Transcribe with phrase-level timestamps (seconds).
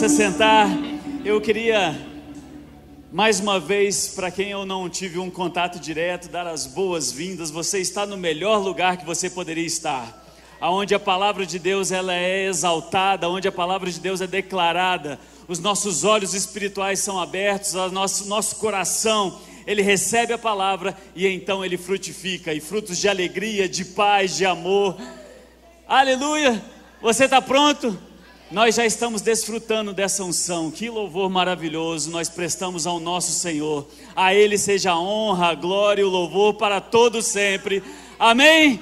[0.00, 0.66] se sentar.
[1.22, 1.94] Eu queria
[3.12, 7.50] mais uma vez, para quem eu não tive um contato direto, dar as boas-vindas.
[7.50, 10.26] Você está no melhor lugar que você poderia estar.
[10.58, 15.20] Aonde a palavra de Deus ela é exaltada, onde a palavra de Deus é declarada,
[15.46, 21.26] os nossos olhos espirituais são abertos, o nosso, nosso coração, ele recebe a palavra e
[21.26, 24.96] então ele frutifica, e frutos de alegria, de paz, de amor.
[25.86, 26.62] Aleluia!
[27.02, 28.08] Você está pronto?
[28.50, 33.86] Nós já estamos desfrutando dessa unção, que louvor maravilhoso nós prestamos ao nosso Senhor.
[34.16, 37.80] A Ele seja a honra, a glória e o louvor para todos sempre.
[38.18, 38.80] Amém?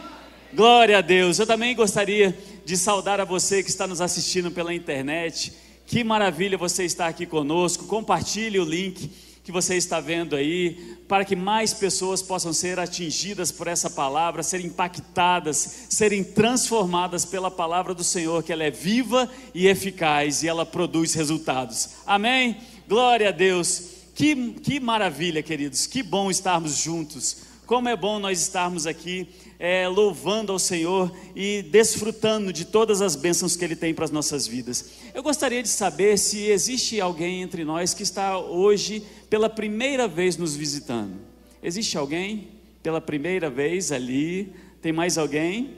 [0.54, 1.38] Glória a Deus.
[1.38, 5.52] Eu também gostaria de saudar a você que está nos assistindo pela internet.
[5.84, 7.84] Que maravilha você estar aqui conosco.
[7.84, 9.10] Compartilhe o link
[9.48, 14.42] que você está vendo aí, para que mais pessoas possam ser atingidas por essa palavra,
[14.42, 20.48] serem impactadas, serem transformadas pela palavra do Senhor, que ela é viva e eficaz e
[20.48, 21.92] ela produz resultados.
[22.06, 22.58] Amém?
[22.86, 23.84] Glória a Deus.
[24.14, 27.38] Que, que maravilha, queridos, que bom estarmos juntos.
[27.64, 29.26] Como é bom nós estarmos aqui
[29.58, 34.10] é, louvando ao Senhor e desfrutando de todas as bênçãos que Ele tem para as
[34.10, 34.90] nossas vidas.
[35.12, 40.36] Eu gostaria de saber se existe alguém entre nós que está hoje pela primeira vez
[40.36, 41.16] nos visitando.
[41.62, 42.48] Existe alguém
[42.82, 44.52] pela primeira vez ali?
[44.80, 45.76] Tem mais alguém?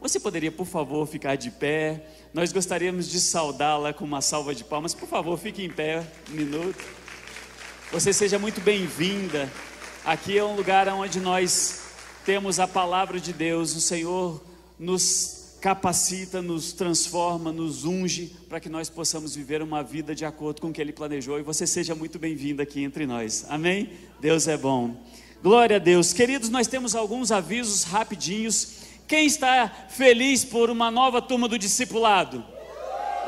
[0.00, 2.04] Você poderia, por favor, ficar de pé?
[2.34, 4.92] Nós gostaríamos de saudá-la com uma salva de palmas.
[4.92, 6.84] Por favor, fique em pé um minuto.
[7.92, 9.50] Você seja muito bem-vinda.
[10.04, 11.85] Aqui é um lugar onde nós
[12.26, 14.42] temos a palavra de Deus, o Senhor
[14.76, 20.60] nos capacita, nos transforma, nos unge para que nós possamos viver uma vida de acordo
[20.60, 21.38] com o que Ele planejou.
[21.38, 23.46] E você seja muito bem-vindo aqui entre nós.
[23.48, 23.90] Amém?
[24.20, 25.00] Deus é bom.
[25.40, 26.12] Glória a Deus.
[26.12, 28.78] Queridos, nós temos alguns avisos rapidinhos.
[29.06, 32.44] Quem está feliz por uma nova turma do discipulado?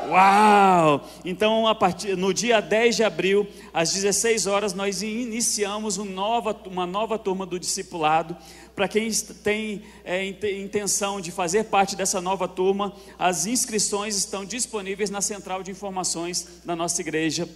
[0.07, 1.07] Uau!
[1.25, 6.85] Então, partir, no dia 10 de abril, às 16 horas, nós iniciamos uma nova, uma
[6.85, 8.35] nova turma do discipulado.
[8.75, 9.11] Para quem
[9.43, 15.61] tem é, intenção de fazer parte dessa nova turma, as inscrições estão disponíveis na central
[15.61, 17.47] de informações da nossa igreja,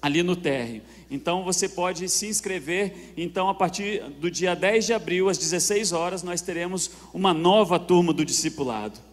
[0.00, 0.82] ali no térreo.
[1.10, 3.14] Então você pode se inscrever.
[3.16, 7.78] Então, a partir do dia 10 de abril, às 16 horas, nós teremos uma nova
[7.78, 9.07] turma do discipulado.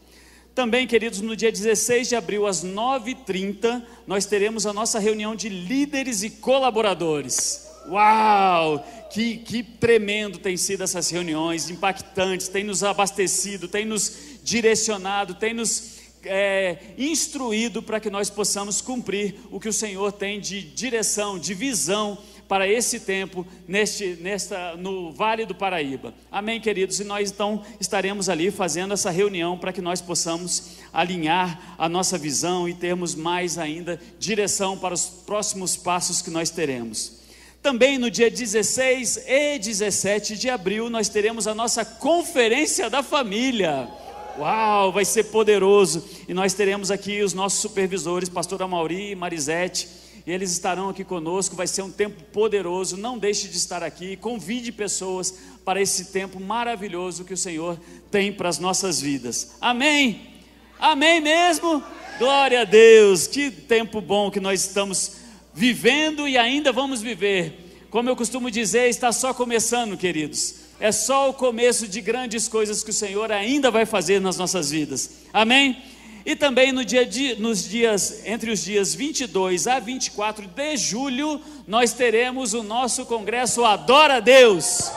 [0.55, 5.49] Também, queridos, no dia 16 de abril, às 9h30, nós teremos a nossa reunião de
[5.49, 7.67] líderes e colaboradores.
[7.89, 8.79] Uau!
[9.11, 15.53] Que, que tremendo tem sido essas reuniões, impactantes, tem nos abastecido, tem nos direcionado, tem
[15.53, 21.37] nos é, instruído para que nós possamos cumprir o que o Senhor tem de direção,
[21.37, 26.13] de visão para esse tempo neste, nesta, no Vale do Paraíba.
[26.31, 26.99] Amém, queridos?
[26.99, 32.17] E nós então estaremos ali fazendo essa reunião para que nós possamos alinhar a nossa
[32.17, 37.23] visão e termos mais ainda direção para os próximos passos que nós teremos.
[37.61, 43.89] Também no dia 16 e 17 de abril nós teremos a nossa conferência da família.
[44.37, 46.03] Uau, vai ser poderoso.
[46.27, 49.87] E nós teremos aqui os nossos supervisores, pastora Mauri e Marisete,
[50.25, 51.55] e eles estarão aqui conosco.
[51.55, 52.97] Vai ser um tempo poderoso.
[52.97, 54.15] Não deixe de estar aqui.
[54.15, 55.33] Convide pessoas
[55.63, 59.55] para esse tempo maravilhoso que o Senhor tem para as nossas vidas.
[59.61, 60.33] Amém?
[60.79, 61.83] Amém mesmo?
[62.17, 63.27] Glória a Deus.
[63.27, 65.17] Que tempo bom que nós estamos
[65.53, 67.87] vivendo e ainda vamos viver.
[67.89, 70.55] Como eu costumo dizer, está só começando, queridos.
[70.79, 74.71] É só o começo de grandes coisas que o Senhor ainda vai fazer nas nossas
[74.71, 75.21] vidas.
[75.31, 75.81] Amém?
[76.25, 81.39] E também no dia de, nos dias entre os dias 22 a 24 de julho,
[81.67, 84.91] nós teremos o nosso congresso Adora Deus.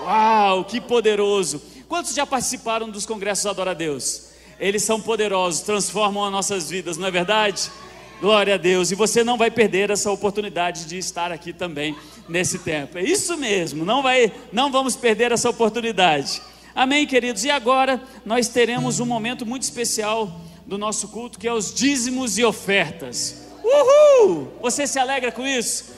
[0.00, 1.60] Uau, que poderoso!
[1.86, 4.30] Quantos já participaram dos congressos Adora Deus?
[4.58, 7.70] Eles são poderosos, transformam as nossas vidas, não é verdade?
[8.18, 8.90] Glória a Deus.
[8.90, 11.94] E você não vai perder essa oportunidade de estar aqui também
[12.26, 12.96] nesse tempo.
[12.96, 13.84] É isso mesmo.
[13.84, 16.40] Não vai, não vamos perder essa oportunidade.
[16.74, 17.44] Amém, queridos.
[17.44, 22.38] E agora nós teremos um momento muito especial do nosso culto, que é os dízimos
[22.38, 23.48] e ofertas.
[23.64, 24.52] Uhul!
[24.62, 25.92] Você se alegra com isso?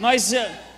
[0.00, 0.32] Nós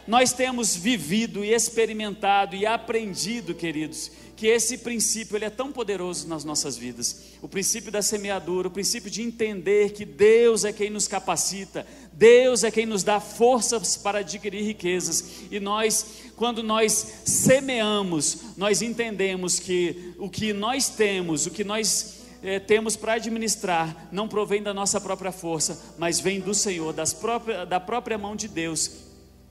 [0.06, 6.28] nós temos vivido e experimentado e aprendido, queridos, que esse princípio ele é tão poderoso
[6.28, 7.22] nas nossas vidas.
[7.42, 12.62] O princípio da semeadura, o princípio de entender que Deus é quem nos capacita, Deus
[12.62, 15.42] é quem nos dá forças para adquirir riquezas.
[15.50, 16.06] E nós,
[16.36, 22.96] quando nós semeamos, nós entendemos que o que nós temos, o que nós é, temos
[22.96, 28.18] para administrar, não provém da nossa própria força, mas vem do Senhor, próprias, da própria
[28.18, 28.90] mão de Deus,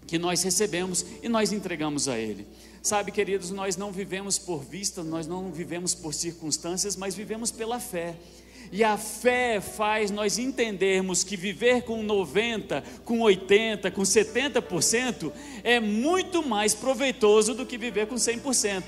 [0.08, 2.48] que nós recebemos e nós entregamos a Ele.
[2.82, 7.80] Sabe, queridos, nós não vivemos por vista, nós não vivemos por circunstâncias, mas vivemos pela
[7.80, 8.15] fé.
[8.71, 15.32] E a fé faz nós entendermos que viver com 90, com 80, com 70%
[15.63, 18.84] é muito mais proveitoso do que viver com 100%.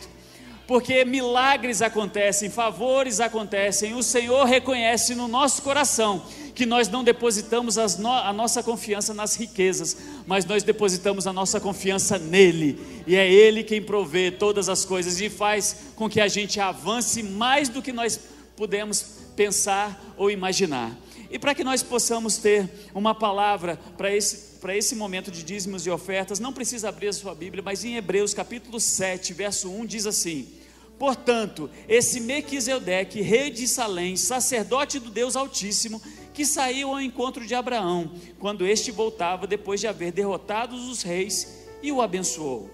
[0.68, 7.78] Porque milagres acontecem, favores acontecem, o Senhor reconhece no nosso coração que nós não depositamos
[7.98, 13.32] no, a nossa confiança nas riquezas, mas nós depositamos a nossa confiança nele, e é
[13.32, 17.82] ele quem provê todas as coisas e faz com que a gente avance mais do
[17.82, 18.20] que nós
[18.56, 20.92] podemos pensar ou imaginar.
[21.30, 25.86] E para que nós possamos ter uma palavra para esse, para esse momento de dízimos
[25.86, 29.86] e ofertas, não precisa abrir a sua Bíblia, mas em Hebreus capítulo 7, verso 1
[29.86, 30.57] diz assim:
[30.98, 36.02] Portanto, esse Mequisedeque, rei de Salém, sacerdote do Deus Altíssimo,
[36.34, 41.66] que saiu ao encontro de Abraão, quando este voltava depois de haver derrotado os reis,
[41.82, 42.70] e o abençoou.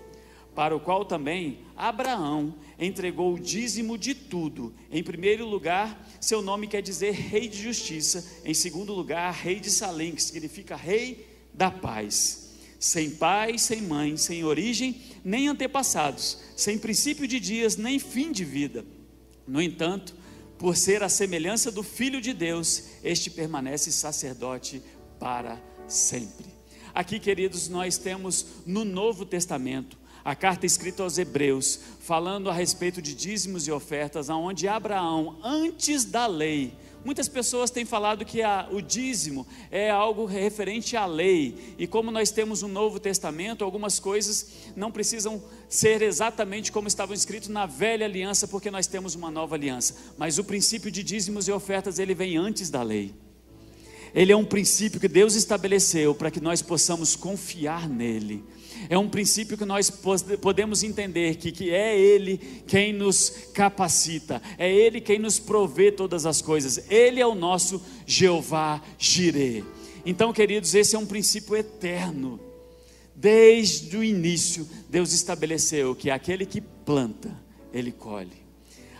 [0.55, 4.73] Para o qual também Abraão entregou o dízimo de tudo.
[4.91, 8.41] Em primeiro lugar, seu nome quer dizer Rei de Justiça.
[8.45, 12.42] Em segundo lugar, Rei de Salém, que significa Rei da Paz.
[12.83, 18.43] Sem pai, sem mãe, sem origem, nem antepassados, sem princípio de dias, nem fim de
[18.43, 18.83] vida.
[19.47, 20.13] No entanto,
[20.57, 24.83] por ser a semelhança do Filho de Deus, este permanece sacerdote
[25.17, 26.47] para sempre.
[26.93, 33.01] Aqui, queridos, nós temos no Novo Testamento a carta escrita aos Hebreus, falando a respeito
[33.01, 38.67] de dízimos e ofertas, aonde Abraão, antes da lei, Muitas pessoas têm falado que a,
[38.71, 43.99] o dízimo é algo referente à lei, e como nós temos um Novo Testamento, algumas
[43.99, 49.29] coisas não precisam ser exatamente como estavam escritos na velha aliança, porque nós temos uma
[49.29, 49.95] nova aliança.
[50.17, 53.13] Mas o princípio de dízimos e ofertas, ele vem antes da lei.
[54.15, 58.43] Ele é um princípio que Deus estabeleceu para que nós possamos confiar nele
[58.89, 59.89] é um princípio que nós
[60.41, 66.25] podemos entender que, que é Ele quem nos capacita, é Ele quem nos provê todas
[66.25, 69.63] as coisas, Ele é o nosso Jeová Jireh.
[70.05, 72.39] Então, queridos, esse é um princípio eterno.
[73.15, 77.31] Desde o início, Deus estabeleceu que aquele que planta,
[77.71, 78.43] ele colhe.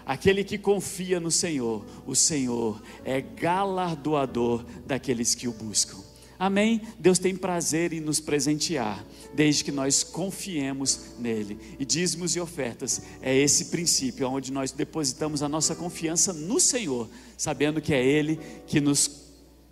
[0.06, 5.98] Aquele que confia no Senhor, o Senhor é galardoador daqueles que o buscam.
[6.38, 6.82] Amém?
[7.00, 11.58] Deus tem prazer em nos presentear, desde que nós confiemos nele.
[11.80, 17.10] E dízimos e ofertas é esse princípio, onde nós depositamos a nossa confiança no Senhor,
[17.38, 19.24] sabendo que é Ele que nos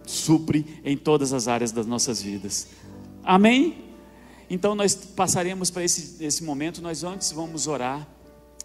[0.05, 2.67] supre em todas as áreas das nossas vidas.
[3.23, 3.91] Amém?
[4.49, 8.07] Então nós passaremos para esse, esse momento, nós antes vamos orar.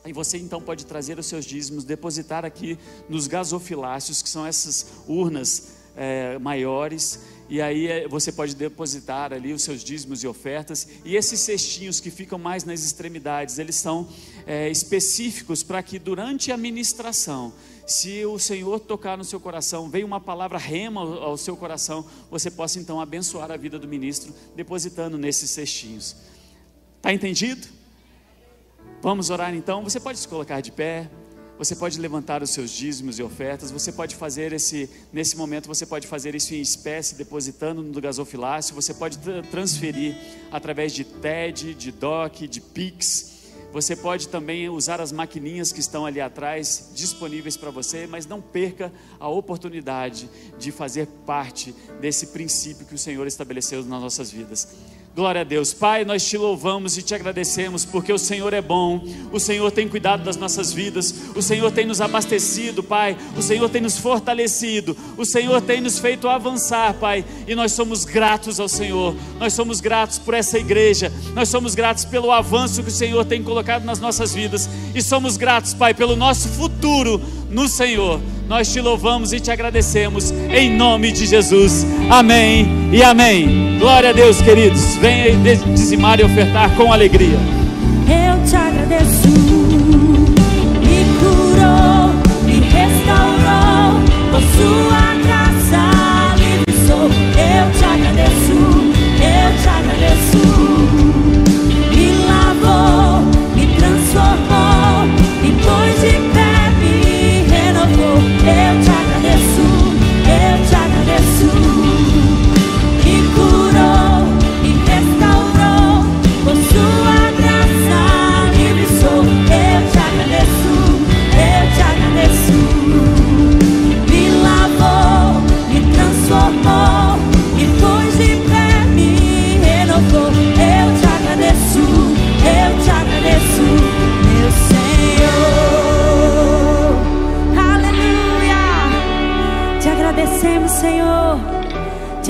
[0.04, 2.78] E você então pode trazer os seus dízimos, depositar aqui
[3.08, 9.52] nos gasofiláceos, que são essas urnas é, maiores e aí eh, você pode depositar ali
[9.52, 10.88] os seus dízimos e ofertas.
[11.04, 14.08] E esses cestinhos que ficam mais nas extremidades, eles são
[14.46, 17.52] é, específicos para que durante a ministração,
[17.86, 22.50] se o Senhor tocar no seu coração, veio uma palavra rema ao seu coração, você
[22.50, 26.16] possa então abençoar a vida do ministro, depositando nesses cestinhos.
[26.96, 27.68] Está entendido?
[29.00, 29.84] Vamos orar então.
[29.84, 31.08] Você pode se colocar de pé.
[31.58, 35.86] Você pode levantar os seus dízimos e ofertas, você pode fazer esse, nesse momento, você
[35.86, 39.18] pode fazer isso em espécie, depositando no gasofilácio, você pode
[39.50, 40.14] transferir
[40.52, 43.36] através de TED, de DOC, de PIX.
[43.72, 48.40] Você pode também usar as maquininhas que estão ali atrás, disponíveis para você, mas não
[48.40, 54.68] perca a oportunidade de fazer parte desse princípio que o Senhor estabeleceu nas nossas vidas.
[55.16, 55.72] Glória a Deus.
[55.72, 59.02] Pai, nós te louvamos e te agradecemos porque o Senhor é bom,
[59.32, 63.66] o Senhor tem cuidado das nossas vidas, o Senhor tem nos abastecido, Pai, o Senhor
[63.70, 68.68] tem nos fortalecido, o Senhor tem nos feito avançar, Pai, e nós somos gratos ao
[68.68, 73.24] Senhor, nós somos gratos por essa igreja, nós somos gratos pelo avanço que o Senhor
[73.24, 74.68] tem colocado nas nossas vidas.
[74.94, 78.20] E somos gratos, Pai, pelo nosso futuro no Senhor.
[78.48, 81.84] Nós te louvamos e te agradecemos em nome de Jesus.
[82.08, 83.76] Amém e amém.
[83.80, 84.96] Glória a Deus, queridos.
[84.96, 87.38] Venha dizimar e ofertar com alegria.
[88.06, 89.28] Eu te agradeço.
[90.78, 92.12] Me curou,
[92.44, 94.00] me restaurou.
[94.30, 95.05] Com sua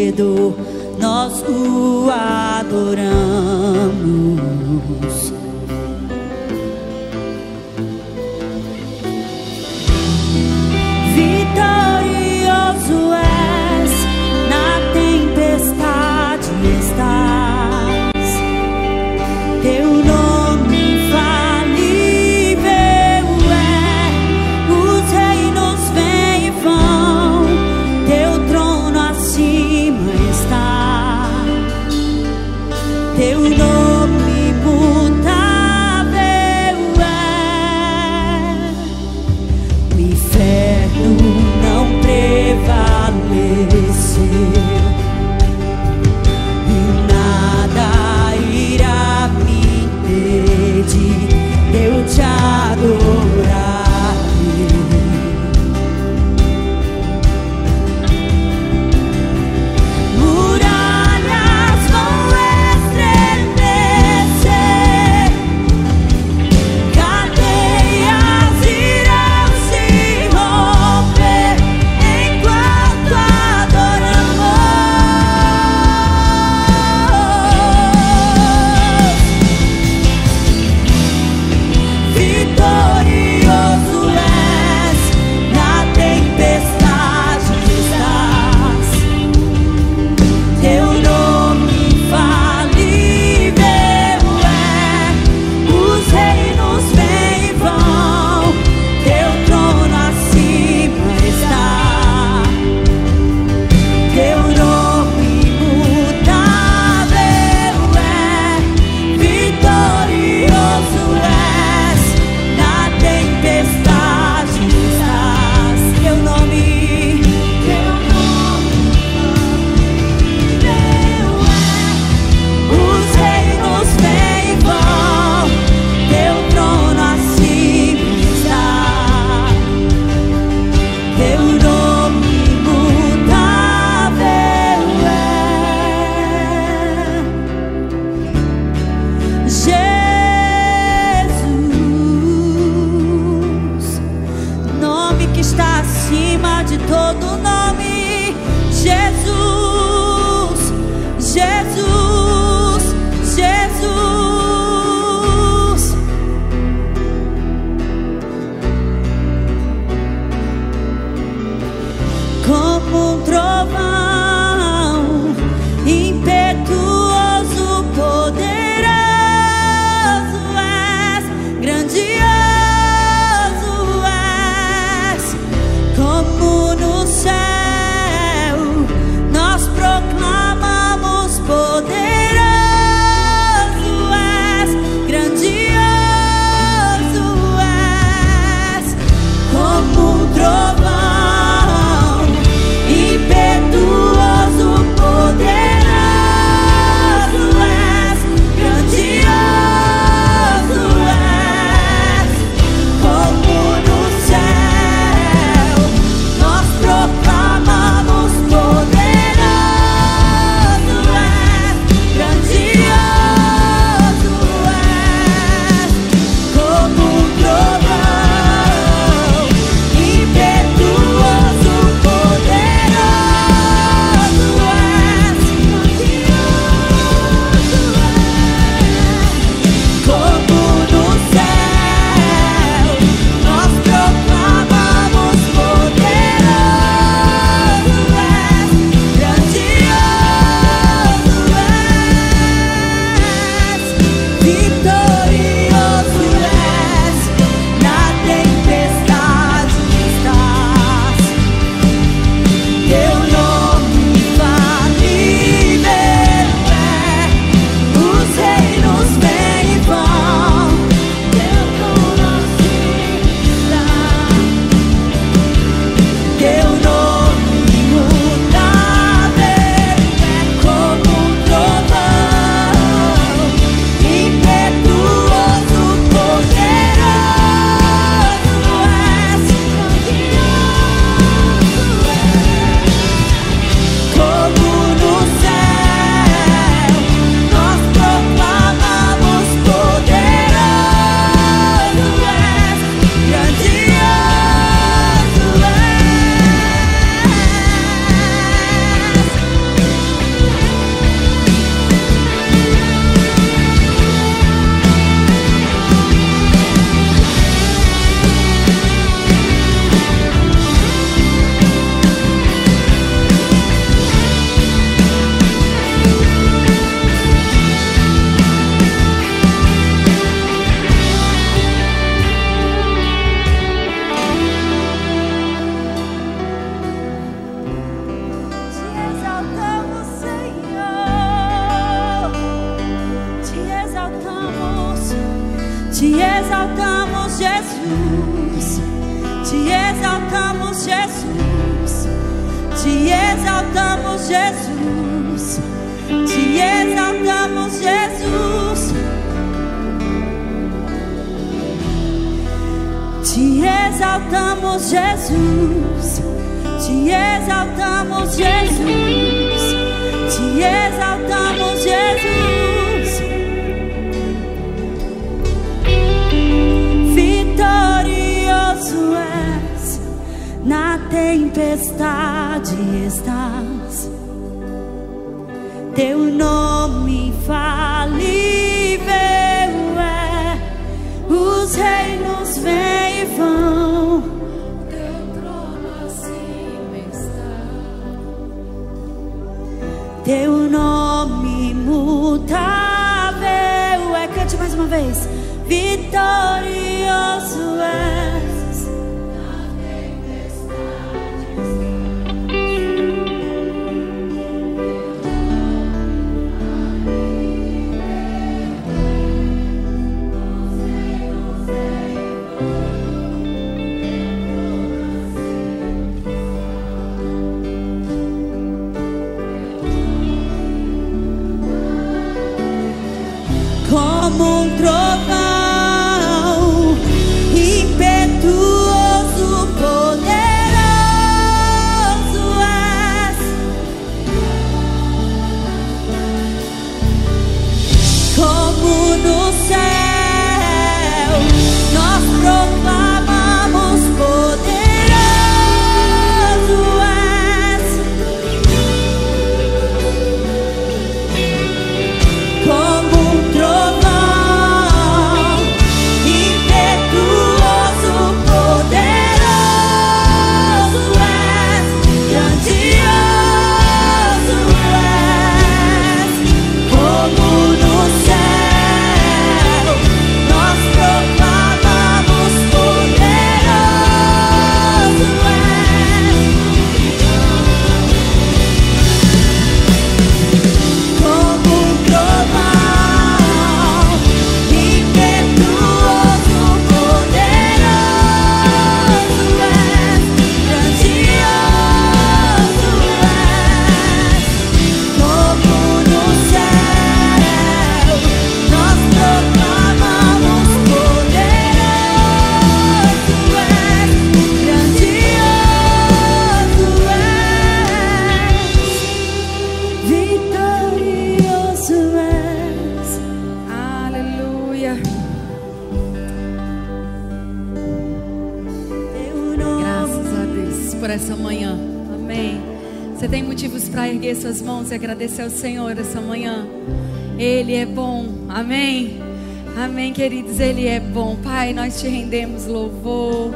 [531.84, 533.52] Nós te rendemos louvor.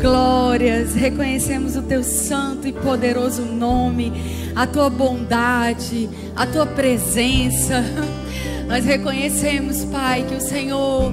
[0.00, 4.10] Glórias, reconhecemos o teu santo e poderoso nome,
[4.56, 7.84] a tua bondade, a tua presença.
[8.66, 11.12] Nós reconhecemos, Pai, que o Senhor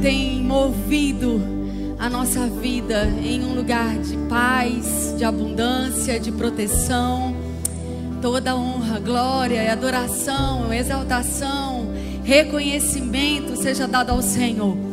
[0.00, 1.42] tem movido
[1.98, 7.36] a nossa vida em um lugar de paz, de abundância, de proteção.
[8.22, 11.92] Toda honra, glória, adoração, exaltação,
[12.24, 14.91] reconhecimento seja dado ao Senhor.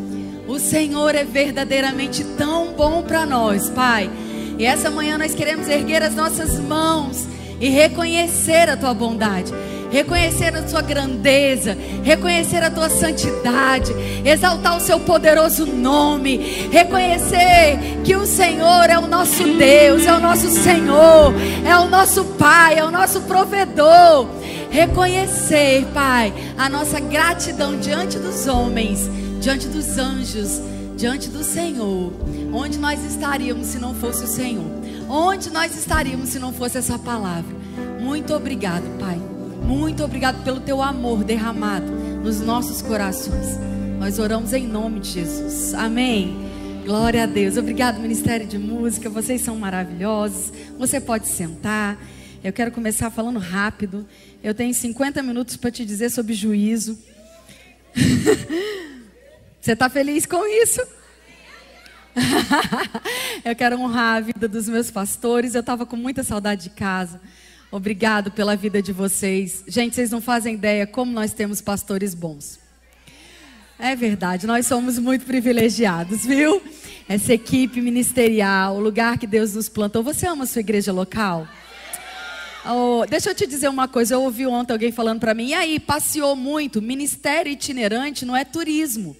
[0.60, 4.12] O Senhor é verdadeiramente tão bom para nós, Pai.
[4.57, 7.26] E essa manhã nós queremos erguer as nossas mãos
[7.62, 9.53] e reconhecer a tua bondade,
[9.89, 13.93] reconhecer a tua grandeza, reconhecer a tua santidade,
[14.26, 20.20] exaltar o seu poderoso nome, reconhecer que o Senhor é o nosso Deus, é o
[20.20, 21.34] nosso Senhor,
[21.66, 24.28] é o nosso Pai, é o nosso provedor.
[24.70, 30.61] Reconhecer, Pai, a nossa gratidão diante dos homens, diante dos anjos,
[30.97, 32.13] diante do Senhor.
[32.53, 34.69] Onde nós estaríamos se não fosse o Senhor?
[35.09, 37.55] Onde nós estaríamos se não fosse essa palavra?
[37.99, 39.17] Muito obrigado, Pai.
[39.63, 41.91] Muito obrigado pelo teu amor derramado
[42.23, 43.57] nos nossos corações.
[43.99, 45.73] Nós oramos em nome de Jesus.
[45.73, 46.35] Amém.
[46.85, 47.57] Glória a Deus.
[47.57, 49.09] Obrigado, Ministério de Música.
[49.09, 50.51] Vocês são maravilhosos.
[50.77, 51.97] Você pode sentar.
[52.43, 54.07] Eu quero começar falando rápido.
[54.43, 56.97] Eu tenho 50 minutos para te dizer sobre juízo.
[59.62, 60.82] Você está feliz com isso?
[63.43, 65.53] eu quero honrar a vida dos meus pastores.
[65.53, 67.20] Eu estava com muita saudade de casa.
[67.72, 69.64] Obrigado pela vida de vocês.
[69.68, 72.60] Gente, vocês não fazem ideia como nós temos pastores bons.
[73.78, 76.62] É verdade, nós somos muito privilegiados, viu?
[77.07, 80.03] Essa equipe ministerial, o lugar que Deus nos plantou.
[80.03, 81.47] Você ama a sua igreja local?
[82.66, 84.16] Oh, deixa eu te dizer uma coisa.
[84.16, 85.47] Eu ouvi ontem alguém falando para mim.
[85.47, 86.82] E aí, passeou muito.
[86.82, 89.16] Ministério itinerante não é turismo.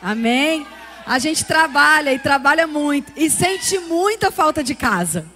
[0.00, 0.66] Amém?
[1.06, 5.26] A gente trabalha e trabalha muito e sente muita falta de casa.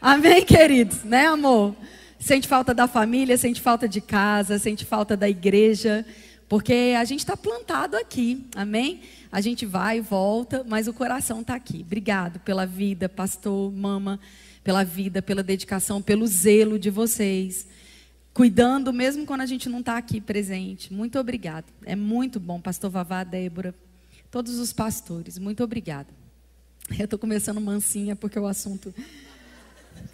[0.00, 1.04] Amém, queridos?
[1.04, 1.74] Né, amor?
[2.18, 6.04] Sente falta da família, sente falta de casa, sente falta da igreja,
[6.48, 9.00] porque a gente está plantado aqui, amém?
[9.30, 11.82] A gente vai e volta, mas o coração está aqui.
[11.86, 14.18] Obrigado pela vida, pastor, mama,
[14.64, 17.66] pela vida, pela dedicação, pelo zelo de vocês.
[18.36, 20.92] Cuidando mesmo quando a gente não está aqui presente.
[20.92, 21.72] Muito obrigado.
[21.86, 23.74] É muito bom, pastor Vavá, Débora,
[24.30, 25.38] todos os pastores.
[25.38, 26.10] Muito obrigada.
[26.98, 28.94] Eu estou começando mansinha porque o assunto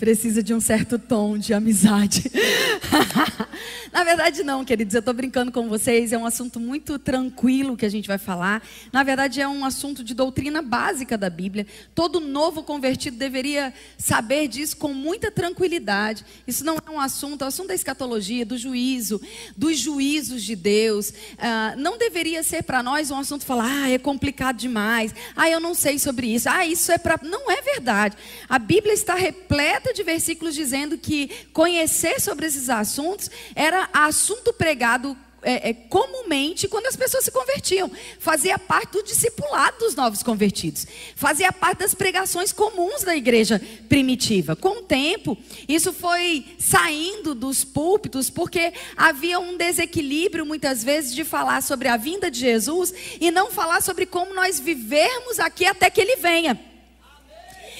[0.02, 2.28] precisa de um certo tom de amizade.
[3.92, 6.12] Na verdade, não, queridos, eu estou brincando com vocês.
[6.12, 8.66] É um assunto muito tranquilo que a gente vai falar.
[8.92, 11.66] Na verdade, é um assunto de doutrina básica da Bíblia.
[11.94, 16.24] Todo novo convertido deveria saber disso com muita tranquilidade.
[16.46, 19.20] Isso não é um assunto, é um assunto da escatologia, do juízo,
[19.56, 21.12] dos juízos de Deus.
[21.38, 25.14] Ah, não deveria ser para nós um assunto falar, ah, é complicado demais.
[25.36, 26.48] Ah, eu não sei sobre isso.
[26.48, 27.20] Ah, isso é para.
[27.22, 28.16] Não é verdade.
[28.48, 35.16] A Bíblia está repleta de versículos dizendo que conhecer sobre esses assuntos era assunto pregado
[35.42, 37.90] é, é, comumente quando as pessoas se convertiam.
[38.18, 40.86] Fazia parte do discipulado dos novos convertidos.
[41.16, 44.54] Fazia parte das pregações comuns da igreja primitiva.
[44.54, 45.36] Com o tempo,
[45.68, 51.96] isso foi saindo dos púlpitos porque havia um desequilíbrio, muitas vezes, de falar sobre a
[51.96, 56.71] vinda de Jesus e não falar sobre como nós vivermos aqui até que ele venha.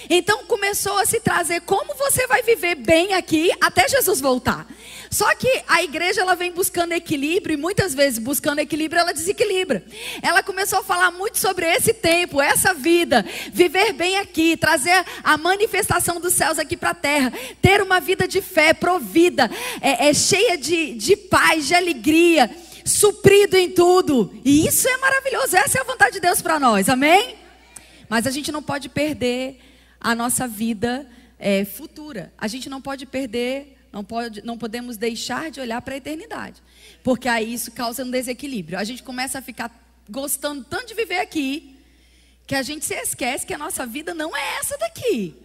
[0.09, 4.67] Então começou a se trazer como você vai viver bem aqui até Jesus voltar.
[5.11, 9.85] Só que a igreja ela vem buscando equilíbrio e muitas vezes buscando equilíbrio ela desequilibra.
[10.23, 13.23] Ela começou a falar muito sobre esse tempo, essa vida,
[13.53, 17.31] viver bem aqui, trazer a manifestação dos céus aqui para a terra,
[17.61, 19.51] ter uma vida de fé provida,
[19.83, 22.51] é, é cheia de, de paz, de alegria,
[22.83, 24.33] suprido em tudo.
[24.43, 25.55] E isso é maravilhoso.
[25.55, 26.89] Essa é a vontade de Deus para nós.
[26.89, 27.37] Amém?
[28.09, 29.59] Mas a gente não pode perder
[30.03, 32.33] a nossa vida é, futura.
[32.37, 36.61] A gente não pode perder, não, pode, não podemos deixar de olhar para a eternidade.
[37.05, 38.79] Porque aí isso causa um desequilíbrio.
[38.79, 39.71] A gente começa a ficar
[40.11, 41.79] gostando tanto de viver aqui,
[42.47, 45.37] que a gente se esquece que a nossa vida não é essa daqui.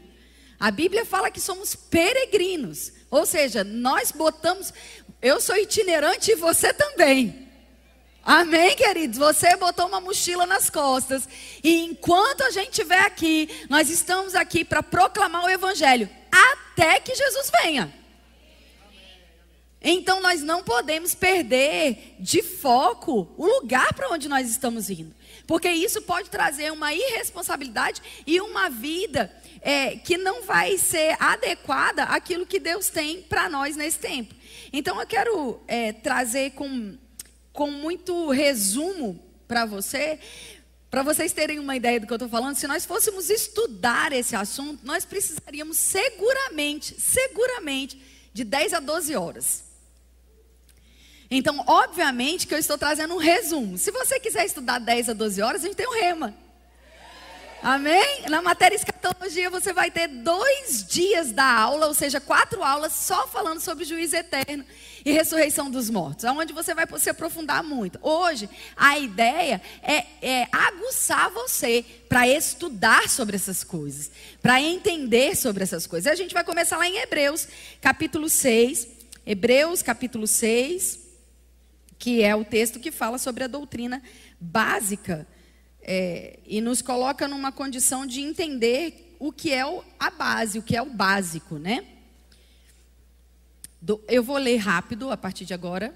[0.59, 2.91] A Bíblia fala que somos peregrinos.
[3.11, 4.73] Ou seja, nós botamos.
[5.21, 7.46] Eu sou itinerante e você também.
[8.27, 9.17] Amém, queridos?
[9.17, 11.29] Você botou uma mochila nas costas.
[11.63, 17.15] E enquanto a gente estiver aqui, nós estamos aqui para proclamar o Evangelho até que
[17.15, 17.89] Jesus venha.
[19.81, 25.15] Então nós não podemos perder de foco o lugar para onde nós estamos indo.
[25.47, 32.03] Porque isso pode trazer uma irresponsabilidade e uma vida é, que não vai ser adequada
[32.03, 34.35] àquilo que Deus tem para nós nesse tempo.
[34.73, 36.97] Então eu quero é, trazer com
[37.57, 40.19] com muito resumo para você,
[40.91, 44.35] para vocês terem uma ideia do que eu estou falando, se nós fôssemos estudar esse
[44.35, 47.99] assunto, nós precisaríamos seguramente, seguramente,
[48.31, 49.63] de 10 a 12 horas.
[51.31, 53.75] Então, obviamente que eu estou trazendo um resumo.
[53.75, 56.35] Se você quiser estudar 10 a 12 horas, a gente tem um rema.
[57.67, 58.21] Amém?
[58.29, 63.27] Na matéria escatologia você vai ter dois dias da aula, ou seja, quatro aulas só
[63.27, 64.63] falando sobre juízo eterno
[65.03, 67.99] e ressurreição dos mortos, aonde você vai se aprofundar muito.
[68.01, 74.11] Hoje, a ideia é, é aguçar você para estudar sobre essas coisas,
[74.41, 76.09] para entender sobre essas coisas.
[76.09, 77.49] E a gente vai começar lá em Hebreus,
[77.81, 78.87] capítulo 6.
[79.25, 80.99] Hebreus, capítulo 6,
[81.99, 84.01] que é o texto que fala sobre a doutrina
[84.39, 85.27] básica
[85.87, 89.63] é, e nos coloca numa condição de entender o que é
[89.97, 91.85] a base, o que é o básico, né?
[93.81, 95.95] Do, eu vou ler rápido a partir de agora.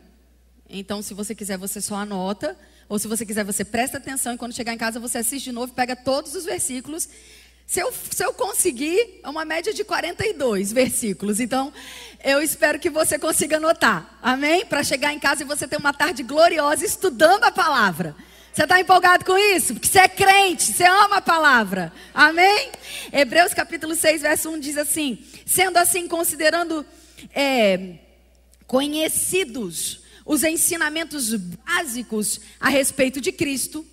[0.70, 2.58] Então, se você quiser, você só anota.
[2.88, 5.52] Ou se você quiser, você presta atenção e quando chegar em casa você assiste de
[5.52, 7.10] novo, pega todos os versículos.
[7.68, 11.40] Se eu, se eu conseguir, é uma média de 42 versículos.
[11.40, 11.74] Então,
[12.24, 14.18] eu espero que você consiga anotar.
[14.22, 14.66] Amém?
[14.66, 18.16] Para chegar em casa e você ter uma tarde gloriosa estudando a palavra.
[18.54, 19.74] Você está empolgado com isso?
[19.74, 21.94] Porque você é crente, você ama a palavra.
[22.14, 22.70] Amém?
[23.12, 26.86] Hebreus capítulo 6, verso 1 diz assim: Sendo assim, considerando
[27.34, 27.96] é,
[28.68, 33.86] conhecidos os ensinamentos básicos a respeito de Cristo,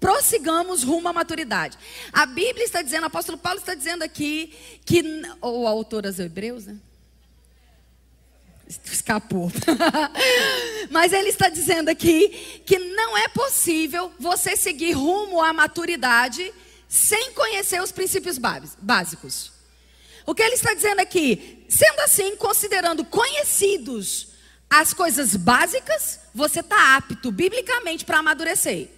[0.00, 1.78] prossigamos rumo à maturidade.
[2.12, 4.52] A Bíblia está dizendo, o apóstolo Paulo está dizendo aqui,
[4.84, 6.76] que, ou autor aos Hebreus, né?
[8.84, 9.50] Escapou.
[10.90, 16.52] Mas ele está dizendo aqui que não é possível você seguir rumo à maturidade
[16.88, 19.52] sem conhecer os princípios básicos.
[20.26, 21.64] O que ele está dizendo aqui?
[21.68, 24.28] Sendo assim, considerando conhecidos
[24.68, 28.88] as coisas básicas, você está apto biblicamente para amadurecer.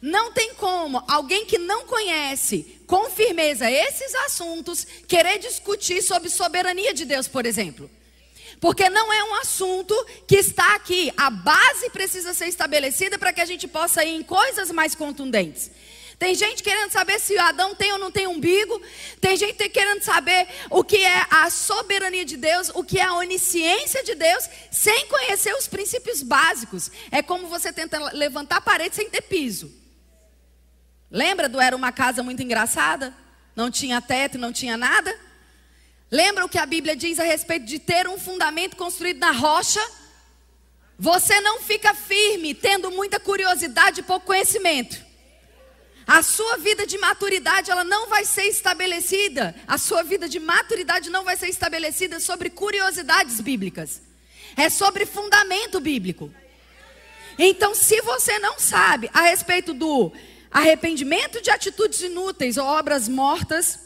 [0.00, 6.94] Não tem como alguém que não conhece com firmeza esses assuntos querer discutir sobre soberania
[6.94, 7.90] de Deus, por exemplo.
[8.60, 9.94] Porque não é um assunto
[10.26, 11.12] que está aqui.
[11.16, 15.70] A base precisa ser estabelecida para que a gente possa ir em coisas mais contundentes.
[16.18, 18.82] Tem gente querendo saber se Adão tem ou não tem umbigo.
[19.20, 23.14] Tem gente querendo saber o que é a soberania de Deus, o que é a
[23.14, 26.90] onisciência de Deus, sem conhecer os princípios básicos.
[27.12, 29.72] É como você tenta levantar a parede sem ter piso.
[31.08, 33.14] Lembra do era uma casa muito engraçada?
[33.54, 35.27] Não tinha teto, não tinha nada?
[36.10, 39.80] Lembra o que a Bíblia diz a respeito de ter um fundamento construído na rocha?
[40.98, 45.06] Você não fica firme tendo muita curiosidade e pouco conhecimento.
[46.06, 49.54] A sua vida de maturidade, ela não vai ser estabelecida.
[49.66, 54.00] A sua vida de maturidade não vai ser estabelecida sobre curiosidades bíblicas.
[54.56, 56.32] É sobre fundamento bíblico.
[57.38, 60.10] Então, se você não sabe a respeito do
[60.50, 63.78] arrependimento de atitudes inúteis ou obras mortas,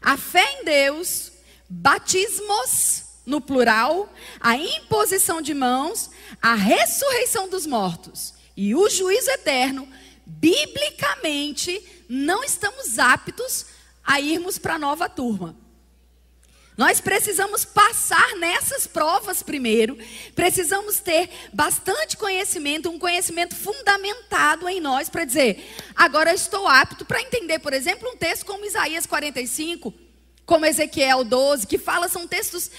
[0.00, 1.32] a fé em Deus,
[1.68, 9.88] batismos no plural, a imposição de mãos, a ressurreição dos mortos e o juízo eterno,
[10.24, 13.66] biblicamente, não estamos aptos
[14.04, 15.56] a irmos para a nova turma.
[16.76, 19.96] Nós precisamos passar nessas provas primeiro,
[20.34, 27.22] precisamos ter bastante conhecimento, um conhecimento fundamentado em nós para dizer, agora estou apto para
[27.22, 29.94] entender, por exemplo, um texto como Isaías 45,
[30.44, 32.70] como Ezequiel 12, que fala são textos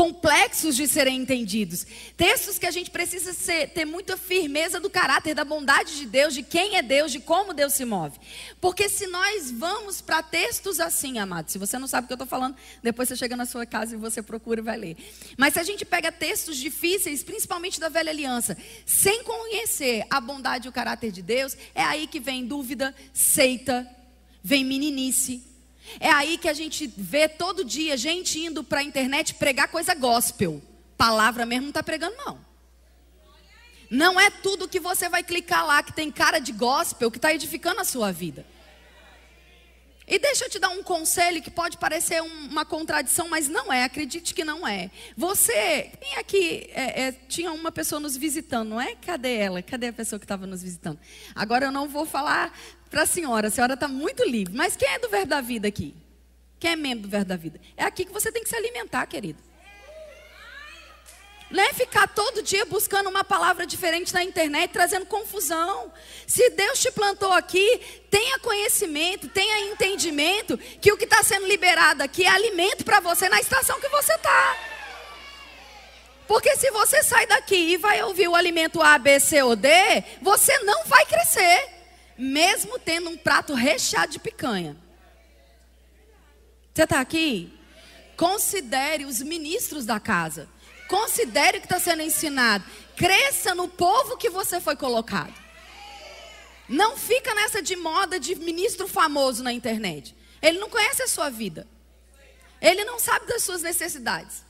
[0.00, 1.86] complexos de serem entendidos.
[2.16, 6.32] Textos que a gente precisa ser, ter muita firmeza do caráter, da bondade de Deus,
[6.32, 8.18] de quem é Deus, de como Deus se move.
[8.62, 12.14] Porque se nós vamos para textos assim, amado, se você não sabe o que eu
[12.14, 14.96] estou falando, depois você chega na sua casa e você procura e vai ler.
[15.36, 20.66] Mas se a gente pega textos difíceis, principalmente da velha aliança, sem conhecer a bondade
[20.66, 23.86] e o caráter de Deus, é aí que vem dúvida, seita,
[24.42, 25.49] vem meninice,
[25.98, 29.94] é aí que a gente vê todo dia gente indo para a internet pregar coisa
[29.94, 30.62] gospel.
[30.96, 32.38] Palavra mesmo não está pregando, não.
[33.90, 37.34] Não é tudo que você vai clicar lá que tem cara de gospel que está
[37.34, 38.46] edificando a sua vida.
[40.10, 43.84] E deixa eu te dar um conselho que pode parecer uma contradição, mas não é,
[43.84, 44.90] acredite que não é.
[45.16, 48.96] Você, quem aqui é, é, tinha uma pessoa nos visitando, não é?
[48.96, 49.62] Cadê ela?
[49.62, 50.98] Cadê a pessoa que estava nos visitando?
[51.32, 52.52] Agora eu não vou falar
[52.90, 54.52] para a senhora, a senhora está muito livre.
[54.52, 55.94] Mas quem é do Verbo da Vida aqui?
[56.58, 57.60] Quem é membro do Verbo da Vida?
[57.76, 59.38] É aqui que você tem que se alimentar, querido.
[61.50, 65.92] Não é ficar todo dia buscando uma palavra diferente na internet, trazendo confusão.
[66.26, 72.02] Se Deus te plantou aqui, tenha conhecimento, tenha entendimento que o que está sendo liberado
[72.02, 74.56] aqui é alimento para você na estação que você está.
[76.28, 79.68] Porque se você sai daqui e vai ouvir o alimento A, B, C ou D,
[80.22, 81.80] você não vai crescer
[82.16, 84.76] mesmo tendo um prato recheado de picanha.
[86.72, 87.58] Você está aqui?
[88.16, 90.48] Considere os ministros da casa.
[90.90, 92.64] Considere o que está sendo ensinado.
[92.96, 95.32] Cresça no povo que você foi colocado.
[96.68, 100.16] Não fica nessa de moda de ministro famoso na internet.
[100.42, 101.64] Ele não conhece a sua vida.
[102.60, 104.44] Ele não sabe das suas necessidades.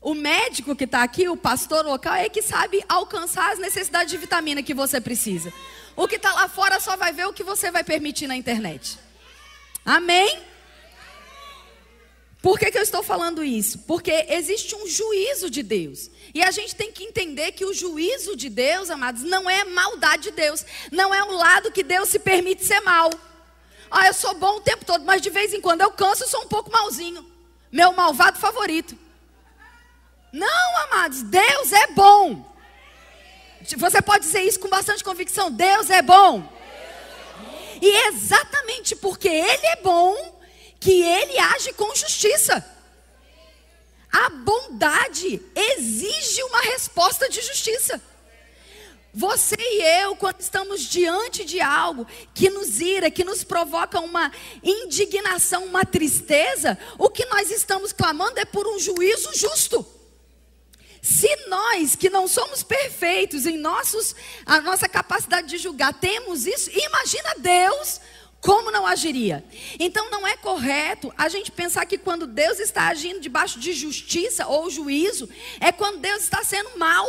[0.00, 4.18] O médico que está aqui, o pastor local, é que sabe alcançar as necessidades de
[4.18, 5.52] vitamina que você precisa.
[5.96, 8.96] O que está lá fora só vai ver o que você vai permitir na internet.
[9.84, 10.40] Amém?
[12.44, 13.78] Por que, que eu estou falando isso?
[13.86, 16.10] Porque existe um juízo de Deus.
[16.34, 20.24] E a gente tem que entender que o juízo de Deus, amados, não é maldade
[20.24, 20.62] de Deus.
[20.92, 23.08] Não é um lado que Deus se permite ser mal.
[23.90, 26.28] Ah, eu sou bom o tempo todo, mas de vez em quando eu canso e
[26.28, 27.24] sou um pouco malzinho.
[27.72, 28.94] Meu malvado favorito.
[30.30, 32.44] Não, amados, Deus é bom.
[33.74, 36.46] Você pode dizer isso com bastante convicção: Deus é bom.
[37.80, 40.33] E é exatamente porque Ele é bom
[40.84, 42.62] que Ele age com justiça.
[44.12, 48.00] A bondade exige uma resposta de justiça.
[49.14, 54.30] Você e eu, quando estamos diante de algo que nos ira, que nos provoca uma
[54.62, 59.86] indignação, uma tristeza, o que nós estamos clamando é por um juízo justo.
[61.00, 64.14] Se nós que não somos perfeitos em nossos,
[64.44, 68.00] a nossa capacidade de julgar temos isso, imagina Deus
[68.44, 69.42] como não agiria?
[69.80, 74.46] Então não é correto a gente pensar que quando Deus está agindo debaixo de justiça
[74.46, 75.26] ou juízo,
[75.58, 77.06] é quando Deus está sendo mal,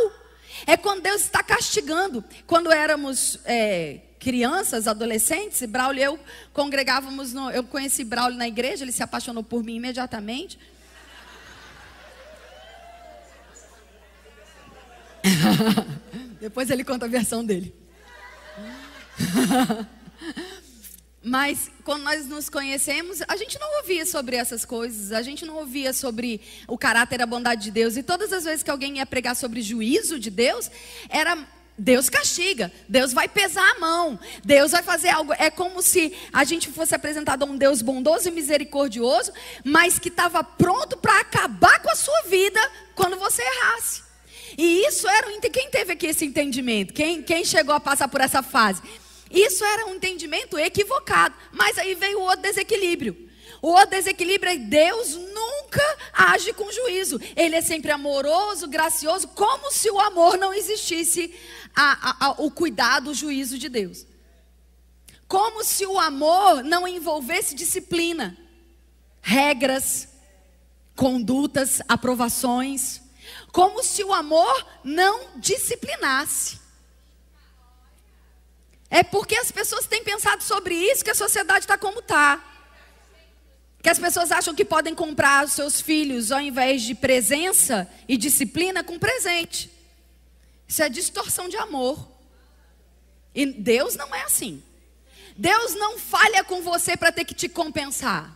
[0.65, 2.23] é quando Deus está castigando.
[2.47, 6.17] Quando éramos é, crianças, adolescentes, Braulio e eu
[6.53, 10.57] congregávamos, no, eu conheci Braulio na igreja, ele se apaixonou por mim imediatamente.
[16.39, 17.75] Depois ele conta a versão dele.
[21.27, 25.55] Mas quando nós nos conhecemos, a gente não ouvia sobre essas coisas, a gente não
[25.55, 27.97] ouvia sobre o caráter e a bondade de Deus.
[27.97, 30.69] E todas as vezes que alguém ia pregar sobre juízo de Deus,
[31.09, 31.35] era
[31.75, 35.33] Deus castiga, Deus vai pesar a mão, Deus vai fazer algo.
[35.33, 40.09] É como se a gente fosse apresentado a um Deus bondoso e misericordioso, mas que
[40.09, 42.59] estava pronto para acabar com a sua vida
[42.93, 44.03] quando você errasse.
[44.55, 45.25] E isso era.
[45.49, 46.93] Quem teve aqui esse entendimento?
[46.93, 48.83] Quem, quem chegou a passar por essa fase?
[49.29, 51.35] Isso era um entendimento equivocado.
[51.51, 53.29] Mas aí veio o outro desequilíbrio.
[53.61, 57.19] O outro desequilíbrio é Deus nunca age com juízo.
[57.35, 61.33] Ele é sempre amoroso, gracioso, como se o amor não existisse,
[61.75, 64.05] a, a, a, o cuidado, o juízo de Deus.
[65.27, 68.37] Como se o amor não envolvesse disciplina,
[69.21, 70.07] regras,
[70.95, 73.01] condutas, aprovações.
[73.51, 76.59] Como se o amor não disciplinasse.
[78.89, 82.43] É porque as pessoas têm pensado sobre isso que a sociedade está como está.
[83.81, 88.17] Que as pessoas acham que podem comprar os seus filhos, ao invés de presença e
[88.17, 89.69] disciplina, com presente.
[90.67, 92.07] Isso é distorção de amor.
[93.33, 94.63] E Deus não é assim.
[95.37, 98.35] Deus não falha com você para ter que te compensar.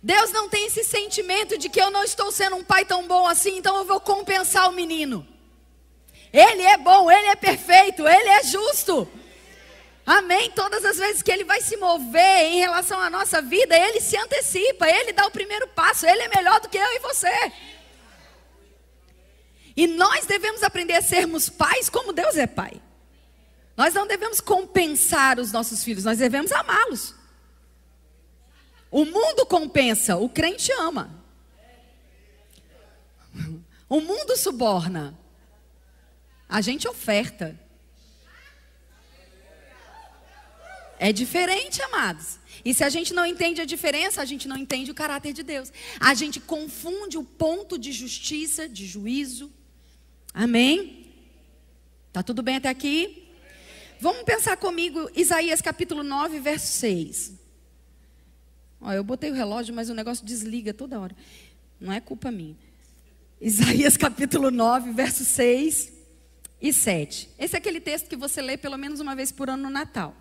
[0.00, 3.26] Deus não tem esse sentimento de que eu não estou sendo um pai tão bom
[3.26, 5.26] assim, então eu vou compensar o menino.
[6.32, 9.08] Ele é bom, ele é perfeito, ele é justo.
[10.04, 10.50] Amém?
[10.52, 14.16] Todas as vezes que ele vai se mover em relação à nossa vida, ele se
[14.16, 17.52] antecipa, ele dá o primeiro passo, ele é melhor do que eu e você.
[19.76, 22.80] E nós devemos aprender a sermos pais como Deus é pai.
[23.76, 27.14] Nós não devemos compensar os nossos filhos, nós devemos amá-los.
[28.90, 31.22] O mundo compensa, o crente ama.
[33.88, 35.16] O mundo suborna,
[36.48, 37.58] a gente oferta.
[40.98, 42.40] É diferente, amados.
[42.64, 45.42] E se a gente não entende a diferença, a gente não entende o caráter de
[45.42, 45.72] Deus.
[46.00, 49.52] A gente confunde o ponto de justiça, de juízo.
[50.32, 51.06] Amém?
[52.12, 53.28] Tá tudo bem até aqui?
[54.00, 57.32] Vamos pensar comigo Isaías capítulo 9, verso 6.
[58.80, 61.14] Ó, eu botei o relógio, mas o negócio desliga toda hora.
[61.80, 62.56] Não é culpa minha.
[63.40, 65.97] Isaías capítulo 9, verso 6
[66.60, 67.30] e 7.
[67.38, 70.14] Esse é aquele texto que você lê pelo menos uma vez por ano no Natal.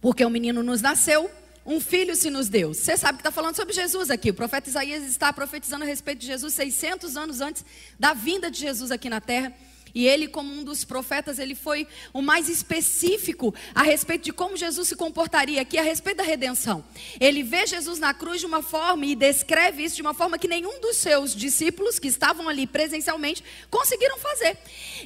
[0.00, 1.30] Porque o menino nos nasceu,
[1.64, 2.72] um filho se nos deu.
[2.72, 4.30] Você sabe que está falando sobre Jesus aqui.
[4.30, 7.64] O profeta Isaías está profetizando a respeito de Jesus 600 anos antes
[7.98, 9.52] da vinda de Jesus aqui na terra.
[9.96, 14.54] E ele, como um dos profetas, ele foi o mais específico a respeito de como
[14.54, 16.84] Jesus se comportaria aqui, a respeito da redenção.
[17.18, 20.46] Ele vê Jesus na cruz de uma forma e descreve isso de uma forma que
[20.46, 24.58] nenhum dos seus discípulos que estavam ali presencialmente conseguiram fazer.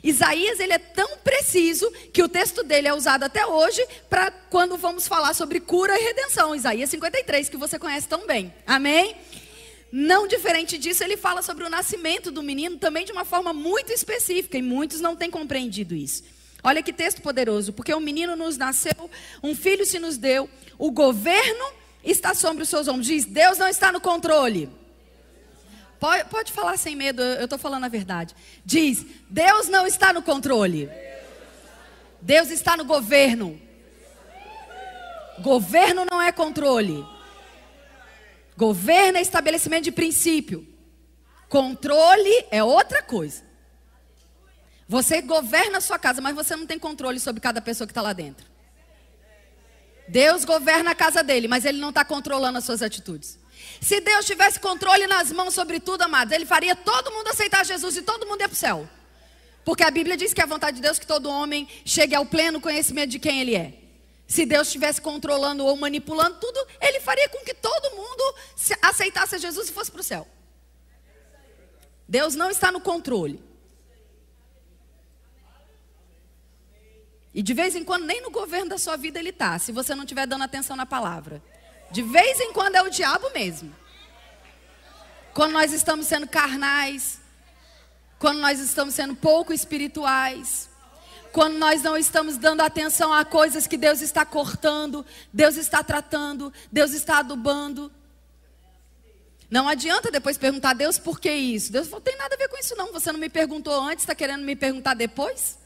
[0.02, 4.76] Isaías, ele é tão preciso que o texto dele é usado até hoje para quando
[4.76, 6.52] vamos falar sobre cura e redenção.
[6.52, 8.52] Isaías 53, que você conhece tão bem.
[8.66, 9.14] Amém?
[9.92, 13.92] Não diferente disso, ele fala sobre o nascimento do menino também de uma forma muito
[13.92, 16.22] específica, e muitos não têm compreendido isso.
[16.62, 19.10] Olha que texto poderoso, porque o menino nos nasceu,
[19.42, 21.64] um filho se nos deu, o governo
[22.04, 23.06] está sobre os seus ombros.
[23.06, 24.68] Diz: Deus não está no controle.
[25.98, 28.34] Pode, pode falar sem medo, eu estou falando a verdade.
[28.64, 30.88] Diz: Deus não está no controle.
[32.20, 33.60] Deus está no governo.
[35.40, 37.04] Governo não é controle.
[38.60, 40.68] Governo é estabelecimento de princípio.
[41.48, 43.42] Controle é outra coisa.
[44.86, 48.02] Você governa a sua casa, mas você não tem controle sobre cada pessoa que está
[48.02, 48.44] lá dentro.
[50.06, 53.38] Deus governa a casa dele, mas ele não está controlando as suas atitudes.
[53.80, 57.96] Se Deus tivesse controle nas mãos sobre tudo, amados, ele faria todo mundo aceitar Jesus
[57.96, 58.86] e todo mundo ir para o céu.
[59.64, 62.26] Porque a Bíblia diz que é a vontade de Deus que todo homem chegue ao
[62.26, 63.79] pleno conhecimento de quem ele é.
[64.30, 68.34] Se Deus estivesse controlando ou manipulando tudo, Ele faria com que todo mundo
[68.80, 70.28] aceitasse Jesus e fosse para o céu.
[72.06, 73.42] Deus não está no controle.
[77.34, 79.96] E de vez em quando, nem no governo da sua vida ele está, se você
[79.96, 81.42] não estiver dando atenção na palavra.
[81.90, 83.74] De vez em quando é o diabo mesmo.
[85.34, 87.20] Quando nós estamos sendo carnais,
[88.16, 90.69] quando nós estamos sendo pouco espirituais,
[91.32, 96.52] quando nós não estamos dando atenção a coisas que Deus está cortando, Deus está tratando,
[96.70, 97.90] Deus está adubando.
[99.50, 101.72] Não adianta depois perguntar a Deus por que isso.
[101.72, 102.92] Deus não tem nada a ver com isso, não.
[102.92, 105.58] Você não me perguntou antes, está querendo me perguntar depois?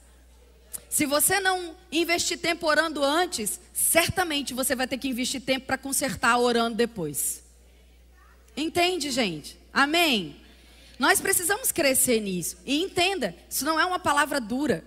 [0.88, 5.76] Se você não investir tempo orando antes, certamente você vai ter que investir tempo para
[5.76, 7.42] consertar orando depois.
[8.56, 9.58] Entende, gente?
[9.72, 10.40] Amém?
[10.98, 12.56] Nós precisamos crescer nisso.
[12.64, 14.84] E entenda, isso não é uma palavra dura.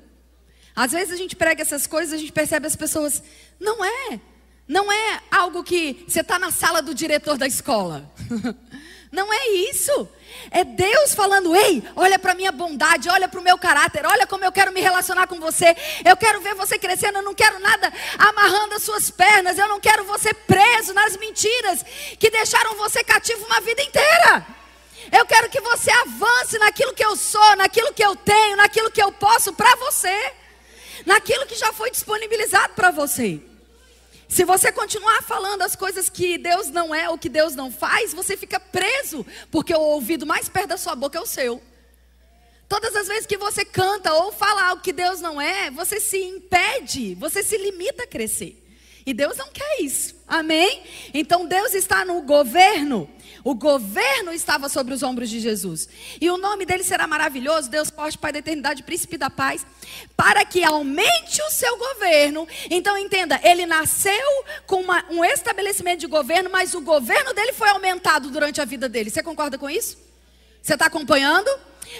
[0.77, 3.23] Às vezes a gente prega essas coisas, a gente percebe as pessoas,
[3.59, 4.19] não é.
[4.67, 8.07] Não é algo que você está na sala do diretor da escola.
[9.09, 10.09] Não é isso.
[10.51, 14.43] É Deus falando: ei, olha para minha bondade, olha para o meu caráter, olha como
[14.43, 15.73] eu quero me relacionar com você.
[16.03, 19.79] Eu quero ver você crescendo, eu não quero nada amarrando as suas pernas, eu não
[19.79, 21.85] quero você preso nas mentiras
[22.19, 24.45] que deixaram você cativo uma vida inteira.
[25.09, 29.01] Eu quero que você avance naquilo que eu sou, naquilo que eu tenho, naquilo que
[29.01, 30.33] eu posso para você,
[31.05, 33.41] naquilo que já foi disponibilizado para você.
[34.27, 38.13] Se você continuar falando as coisas que Deus não é ou que Deus não faz,
[38.13, 41.61] você fica preso, porque o ouvido mais perto da sua boca é o seu.
[42.67, 46.17] Todas as vezes que você canta ou fala algo que Deus não é, você se
[46.17, 48.61] impede, você se limita a crescer.
[49.05, 50.15] E Deus não quer isso.
[50.27, 50.83] Amém?
[51.13, 53.09] Então Deus está no governo.
[53.47, 55.87] O governo estava sobre os ombros de Jesus.
[56.19, 59.65] E o nome dele será maravilhoso, Deus forte, Pai da eternidade, príncipe da paz,
[60.17, 62.45] para que aumente o seu governo.
[62.69, 64.11] Então entenda, ele nasceu
[64.65, 68.89] com uma, um estabelecimento de governo, mas o governo dele foi aumentado durante a vida
[68.89, 69.09] dele.
[69.09, 69.97] Você concorda com isso?
[70.61, 71.49] Você está acompanhando?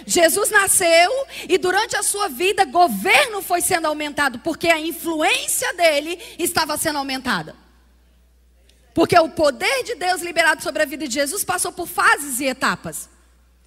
[0.06, 1.10] Jesus nasceu
[1.48, 6.98] e durante a sua vida, governo foi sendo aumentado, porque a influência dele estava sendo
[6.98, 7.67] aumentada.
[8.98, 12.46] Porque o poder de Deus liberado sobre a vida de Jesus passou por fases e
[12.46, 13.08] etapas.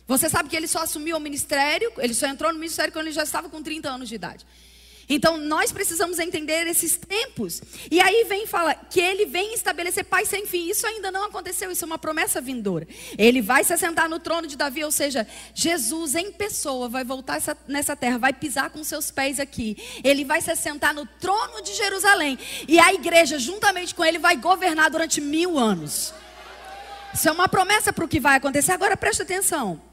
[0.04, 3.14] Você sabe que ele só assumiu o ministério, ele só entrou no ministério quando ele
[3.14, 4.44] já estava com 30 anos de idade.
[5.11, 7.61] Então nós precisamos entender esses tempos.
[7.90, 10.70] E aí vem fala que ele vem estabelecer paz sem fim.
[10.70, 12.86] Isso ainda não aconteceu, isso é uma promessa vindoura.
[13.18, 17.38] Ele vai se assentar no trono de Davi, ou seja, Jesus em pessoa vai voltar
[17.38, 19.76] essa, nessa terra, vai pisar com seus pés aqui.
[20.04, 22.38] Ele vai se assentar no trono de Jerusalém.
[22.68, 26.14] E a igreja, juntamente com ele, vai governar durante mil anos.
[27.12, 28.70] Isso é uma promessa para o que vai acontecer.
[28.70, 29.89] Agora preste atenção.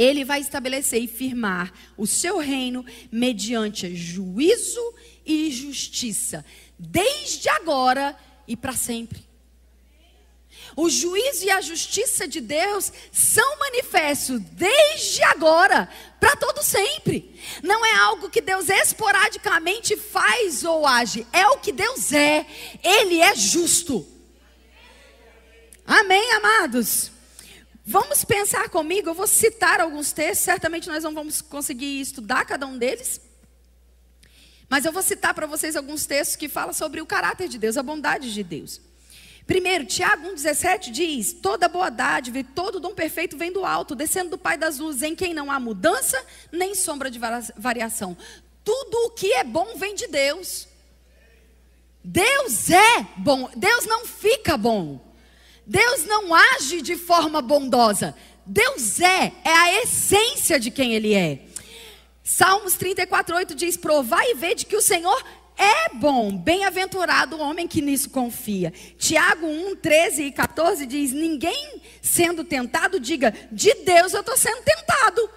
[0.00, 2.82] Ele vai estabelecer e firmar o seu reino
[3.12, 4.94] mediante juízo
[5.26, 6.42] e justiça,
[6.78, 8.16] desde agora
[8.48, 9.22] e para sempre.
[10.74, 15.86] O juízo e a justiça de Deus são manifestos desde agora
[16.18, 17.38] para todo sempre.
[17.62, 22.46] Não é algo que Deus esporadicamente faz ou age, é o que Deus é.
[22.82, 24.08] Ele é justo.
[25.86, 27.19] Amém, amados.
[27.90, 32.64] Vamos pensar comigo, eu vou citar alguns textos, certamente nós não vamos conseguir estudar cada
[32.64, 33.20] um deles.
[34.68, 37.76] Mas eu vou citar para vocês alguns textos que falam sobre o caráter de Deus,
[37.76, 38.80] a bondade de Deus.
[39.44, 44.30] Primeiro, Tiago 1,17 diz: Toda boa dádiva e todo dom perfeito vem do alto, descendo
[44.30, 47.18] do Pai das luzes, em quem não há mudança nem sombra de
[47.56, 48.16] variação.
[48.62, 50.68] Tudo o que é bom vem de Deus.
[52.04, 55.09] Deus é bom, Deus não fica bom.
[55.70, 58.12] Deus não age de forma bondosa.
[58.44, 61.46] Deus é, é a essência de quem Ele é.
[62.24, 65.24] Salmos 34, 8 diz: Provai e vede que o Senhor
[65.56, 68.72] é bom, bem-aventurado o homem que nisso confia.
[68.98, 74.64] Tiago 1, 13 e 14 diz: Ninguém sendo tentado, diga, de Deus eu estou sendo
[74.64, 75.30] tentado.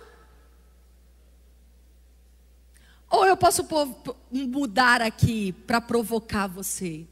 [3.07, 3.67] Ou eu posso
[4.31, 7.05] mudar aqui para provocar você.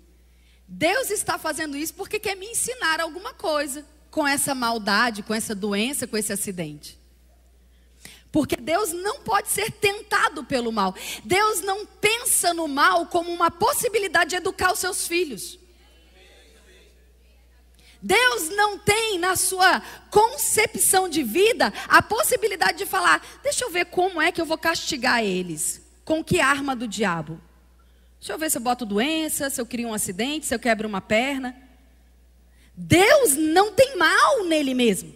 [0.74, 5.54] Deus está fazendo isso porque quer me ensinar alguma coisa com essa maldade, com essa
[5.54, 6.98] doença, com esse acidente.
[8.32, 10.96] Porque Deus não pode ser tentado pelo mal.
[11.26, 15.60] Deus não pensa no mal como uma possibilidade de educar os seus filhos.
[18.02, 23.88] Deus não tem na sua concepção de vida a possibilidade de falar: deixa eu ver
[23.88, 25.82] como é que eu vou castigar eles.
[26.06, 27.42] Com que arma do diabo?
[28.22, 30.88] Deixa eu ver se eu boto doença, se eu crio um acidente, se eu quebro
[30.88, 31.56] uma perna.
[32.78, 35.12] Deus não tem mal nele mesmo.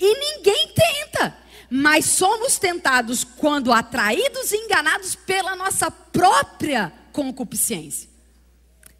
[0.00, 1.38] E ninguém tenta.
[1.70, 8.10] Mas somos tentados quando atraídos e enganados pela nossa própria concupiscência.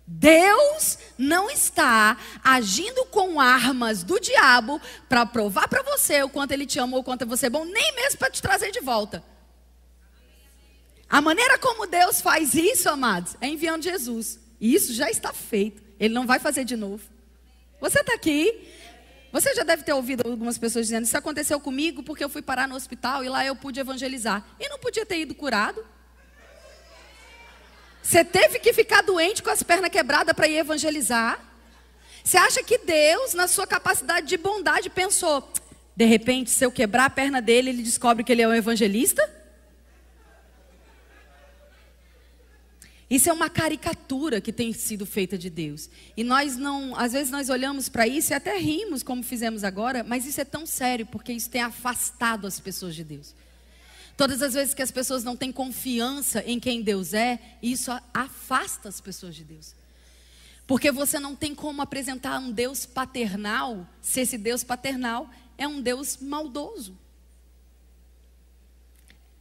[0.07, 6.67] Deus não está agindo com armas do diabo para provar para você o quanto ele
[6.67, 9.25] te ama ou o quanto você é bom, nem mesmo para te trazer de volta.
[11.11, 14.39] A maneira como Deus faz isso, amados, é enviando Jesus.
[14.61, 15.83] E isso já está feito.
[15.99, 17.03] Ele não vai fazer de novo.
[17.81, 18.69] Você está aqui.
[19.33, 22.69] Você já deve ter ouvido algumas pessoas dizendo: Isso aconteceu comigo porque eu fui parar
[22.69, 24.45] no hospital e lá eu pude evangelizar.
[24.61, 25.85] E não podia ter ido curado.
[28.01, 31.41] Você teve que ficar doente com as pernas quebradas para ir evangelizar.
[32.23, 35.49] Você acha que Deus, na sua capacidade de bondade, pensou:
[35.97, 39.40] de repente, se eu quebrar a perna dele, ele descobre que ele é um evangelista?
[43.11, 45.91] Isso é uma caricatura que tem sido feita de Deus.
[46.17, 50.05] E nós não, às vezes nós olhamos para isso e até rimos como fizemos agora,
[50.05, 53.35] mas isso é tão sério porque isso tem afastado as pessoas de Deus.
[54.17, 58.89] Todas as vezes que as pessoas não têm confiança em quem Deus é, isso afasta
[58.89, 59.75] as pessoas de Deus.
[60.65, 65.81] Porque você não tem como apresentar um Deus paternal se esse Deus paternal é um
[65.81, 66.97] Deus maldoso.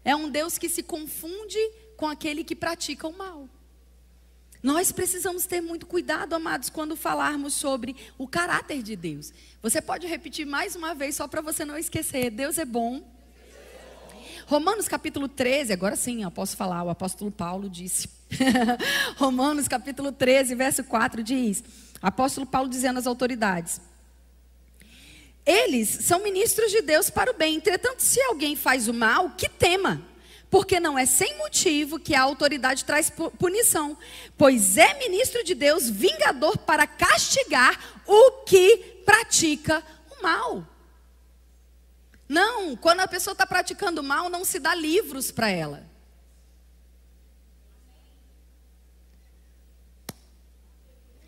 [0.04, 1.60] É um Deus que se confunde
[1.96, 3.48] com aquele que pratica o mal.
[4.62, 9.32] Nós precisamos ter muito cuidado, amados, quando falarmos sobre o caráter de Deus.
[9.62, 13.02] Você pode repetir mais uma vez, só para você não esquecer: Deus é bom.
[14.48, 18.10] Romanos capítulo 13, agora sim, eu posso falar, o apóstolo Paulo disse.
[19.16, 21.64] Romanos capítulo 13, verso 4 diz:
[22.02, 23.80] Apóstolo Paulo dizendo às autoridades:
[25.46, 29.48] Eles são ministros de Deus para o bem, entretanto, se alguém faz o mal, que
[29.48, 30.09] tema
[30.50, 33.98] porque não é sem motivo que a autoridade traz punição,
[34.38, 40.68] pois é ministro de Deus, vingador para castigar o que pratica o mal.
[42.28, 45.88] Não, quando a pessoa está praticando mal, não se dá livros para ela.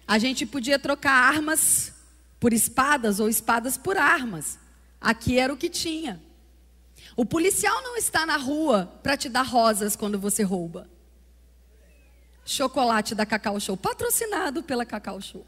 [0.08, 1.94] A gente podia trocar armas
[2.40, 4.60] por espadas ou espadas por armas.
[5.00, 6.22] Aqui era o que tinha.
[7.16, 10.90] O policial não está na rua para te dar rosas quando você rouba.
[12.46, 15.46] Chocolate da Cacau Show, patrocinado pela Cacau Show.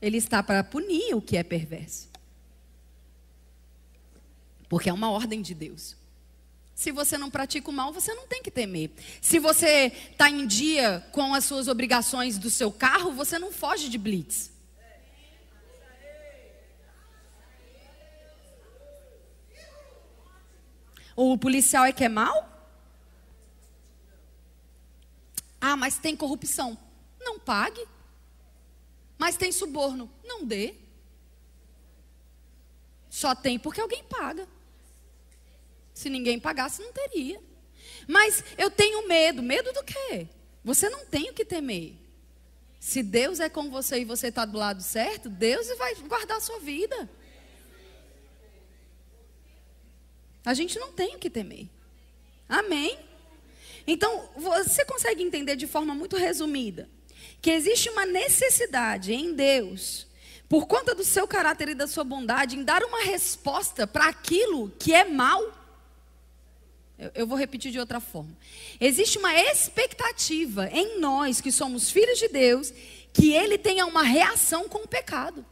[0.00, 2.08] Ele está para punir o que é perverso.
[4.68, 5.96] Porque é uma ordem de Deus.
[6.74, 8.92] Se você não pratica o mal, você não tem que temer.
[9.20, 13.88] Se você está em dia com as suas obrigações do seu carro, você não foge
[13.88, 14.52] de blitz.
[21.20, 22.48] O policial é que é mal?
[25.60, 26.78] Ah, mas tem corrupção.
[27.20, 27.84] Não pague.
[29.18, 30.08] Mas tem suborno.
[30.22, 30.76] Não dê.
[33.10, 34.46] Só tem porque alguém paga.
[35.92, 37.42] Se ninguém pagasse, não teria.
[38.06, 39.42] Mas eu tenho medo.
[39.42, 40.28] Medo do quê?
[40.62, 41.96] Você não tem o que temer.
[42.78, 46.40] Se Deus é com você e você está do lado certo, Deus vai guardar a
[46.40, 47.10] sua vida.
[50.44, 51.68] A gente não tem o que temer.
[52.48, 52.98] Amém?
[53.86, 56.88] Então, você consegue entender de forma muito resumida
[57.40, 60.06] que existe uma necessidade em Deus,
[60.48, 64.70] por conta do seu caráter e da sua bondade, em dar uma resposta para aquilo
[64.78, 65.42] que é mal.
[66.98, 68.36] Eu, eu, vou repetir de outra forma.
[68.80, 72.72] Existe uma expectativa em nós, que somos filhos de Deus,
[73.12, 75.44] que Ele tenha uma reação com o pecado.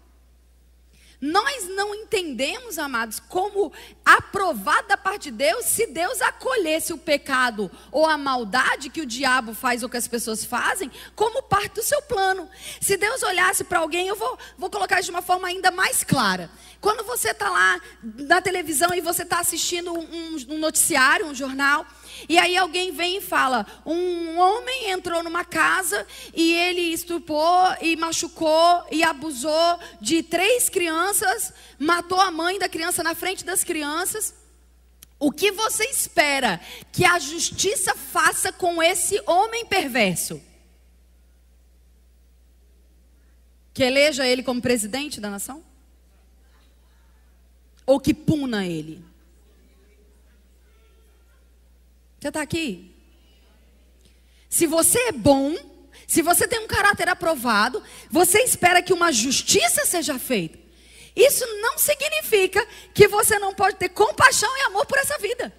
[1.21, 3.73] Nós não entendemos, amados, como
[4.05, 9.07] aprovado da parte de Deus se Deus acolhesse o pecado ou a maldade que o
[9.07, 12.49] diabo faz ou que as pessoas fazem como parte do seu plano.
[12.81, 16.51] Se Deus olhasse para alguém, eu vou, vou colocar de uma forma ainda mais clara.
[16.81, 21.87] Quando você está lá na televisão e você está assistindo um, um noticiário, um jornal,
[22.29, 27.97] e aí alguém vem e fala: um homem entrou numa casa e ele estupou e
[27.97, 34.35] machucou e abusou de três crianças, matou a mãe da criança na frente das crianças.
[35.19, 36.61] O que você espera
[36.93, 40.43] que a justiça faça com esse homem perverso?
[43.73, 45.62] Que eleja ele como presidente da nação?
[47.87, 49.05] Ou que puna ele?
[52.27, 52.93] Você está aqui?
[54.49, 55.55] Se você é bom,
[56.09, 60.59] se você tem um caráter aprovado, você espera que uma justiça seja feita.
[61.14, 65.55] Isso não significa que você não pode ter compaixão e amor por essa vida.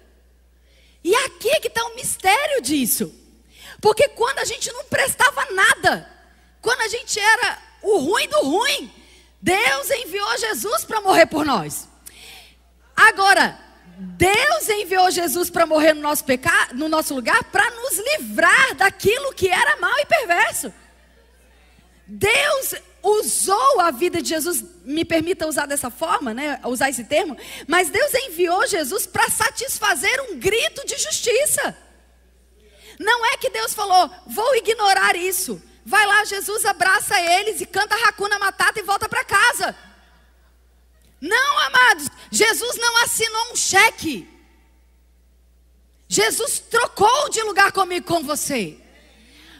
[1.02, 3.14] E aqui é que está o mistério disso.
[3.80, 6.06] Porque quando a gente não prestava nada,
[6.60, 8.92] quando a gente era o ruim do ruim,
[9.40, 11.88] Deus enviou Jesus para morrer por nós.
[12.94, 13.67] Agora,
[14.00, 19.32] Deus enviou Jesus para morrer no nosso pecado, no nosso lugar, para nos livrar daquilo
[19.34, 20.72] que era mal e perverso.
[22.06, 27.36] Deus usou a vida de Jesus, me permita usar dessa forma, né, usar esse termo,
[27.66, 31.76] mas Deus enviou Jesus para satisfazer um grito de justiça.
[32.98, 37.94] Não é que Deus falou, vou ignorar isso, Vai lá, Jesus abraça eles e canta
[37.94, 39.74] Hakuna Matata e volta para casa.
[41.20, 44.28] Não, amados, Jesus não assinou um cheque.
[46.08, 48.78] Jesus trocou de lugar comigo com você.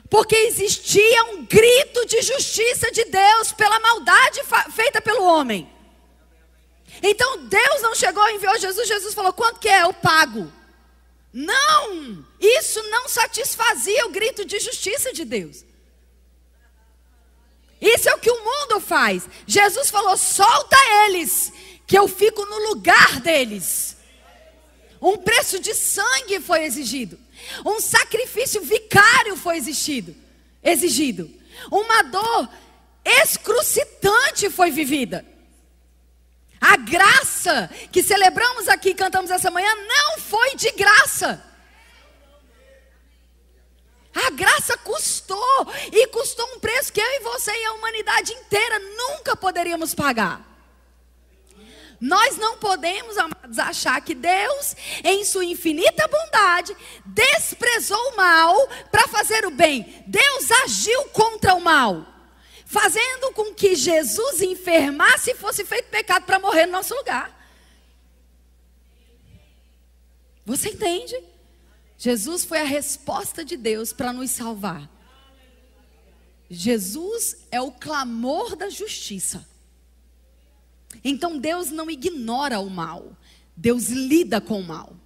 [0.09, 4.41] Porque existia um grito de justiça de Deus pela maldade
[4.75, 5.71] feita pelo homem.
[7.03, 9.83] Então Deus não chegou e enviou Jesus, Jesus falou: quanto que é?
[9.83, 10.51] Eu pago.
[11.33, 12.25] Não!
[12.41, 15.65] Isso não satisfazia o grito de justiça de Deus.
[17.81, 19.29] Isso é o que o mundo faz.
[19.47, 20.77] Jesus falou: solta
[21.07, 21.53] eles,
[21.87, 23.97] que eu fico no lugar deles.
[25.01, 27.19] Um preço de sangue foi exigido.
[27.65, 30.15] Um sacrifício vicário foi exigido.
[30.63, 31.31] Exigido.
[31.71, 32.49] Uma dor
[33.05, 35.25] excrucitante foi vivida.
[36.61, 41.48] A graça que celebramos aqui, cantamos essa manhã, não foi de graça.
[44.27, 48.79] A graça custou e custou um preço que eu e você e a humanidade inteira
[48.79, 50.45] nunca poderíamos pagar.
[52.01, 59.07] Nós não podemos, amados, achar que Deus, em sua infinita bondade, desprezou o mal para
[59.07, 60.03] fazer o bem.
[60.07, 62.05] Deus agiu contra o mal,
[62.67, 67.37] fazendo com que Jesus enfermasse e fosse feito pecado para morrer no nosso lugar.
[70.45, 71.17] Você entende?
[71.99, 74.89] Jesus foi a resposta de Deus para nos salvar.
[76.49, 79.47] Jesus é o clamor da justiça.
[81.05, 83.17] Então Deus não ignora o mal,
[83.55, 84.97] Deus lida com o mal.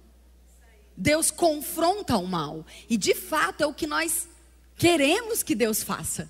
[0.95, 2.65] Deus confronta o mal.
[2.87, 4.29] E de fato é o que nós
[4.77, 6.29] queremos que Deus faça.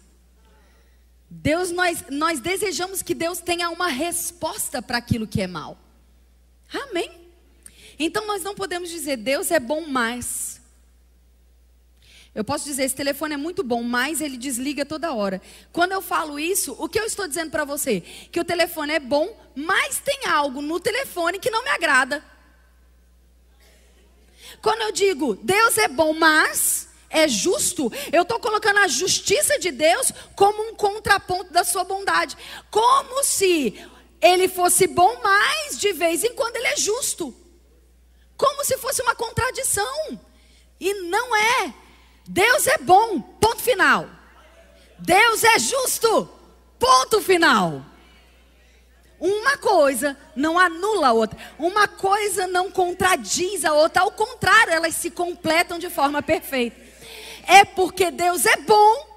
[1.30, 5.78] Deus, nós, nós desejamos que Deus tenha uma resposta para aquilo que é mal.
[6.72, 7.24] Amém?
[8.00, 10.53] Então nós não podemos dizer Deus é bom mais.
[12.36, 15.40] Eu posso dizer, esse telefone é muito bom, mas ele desliga toda hora.
[15.72, 18.02] Quando eu falo isso, o que eu estou dizendo para você?
[18.32, 22.24] Que o telefone é bom, mas tem algo no telefone que não me agrada.
[24.62, 29.72] Quando eu digo, Deus é bom, mas é justo, eu estou colocando a justiça de
[29.72, 32.36] Deus como um contraponto da sua bondade.
[32.72, 33.80] Como se
[34.20, 37.36] ele fosse bom, mas de vez em quando ele é justo.
[38.36, 40.20] Como se fosse uma contradição.
[40.80, 41.83] E não é.
[42.28, 44.10] Deus é bom, ponto final.
[45.00, 46.30] Deus é justo,
[46.80, 47.86] ponto final.
[49.20, 54.96] Uma coisa não anula a outra, uma coisa não contradiz a outra, ao contrário, elas
[54.96, 56.76] se completam de forma perfeita.
[57.48, 59.08] É porque Deus é bom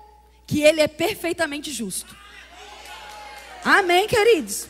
[0.47, 2.17] que Ele é perfeitamente justo.
[3.65, 4.69] Amém, queridos?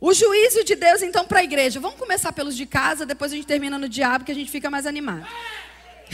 [0.00, 1.80] O juízo de Deus, então, para a igreja.
[1.80, 4.70] Vamos começar pelos de casa, depois a gente termina no diabo, que a gente fica
[4.70, 5.26] mais animado.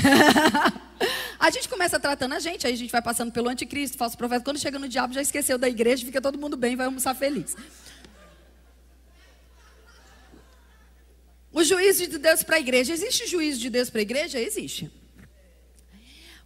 [1.38, 4.44] a gente começa tratando a gente, aí a gente vai passando pelo anticristo, falso profeta.
[4.44, 7.56] Quando chega no diabo, já esqueceu da igreja, fica todo mundo bem, vai almoçar feliz.
[11.52, 12.92] O juízo de Deus para a igreja.
[12.92, 14.38] Existe juízo de Deus para a igreja?
[14.38, 14.90] Existe.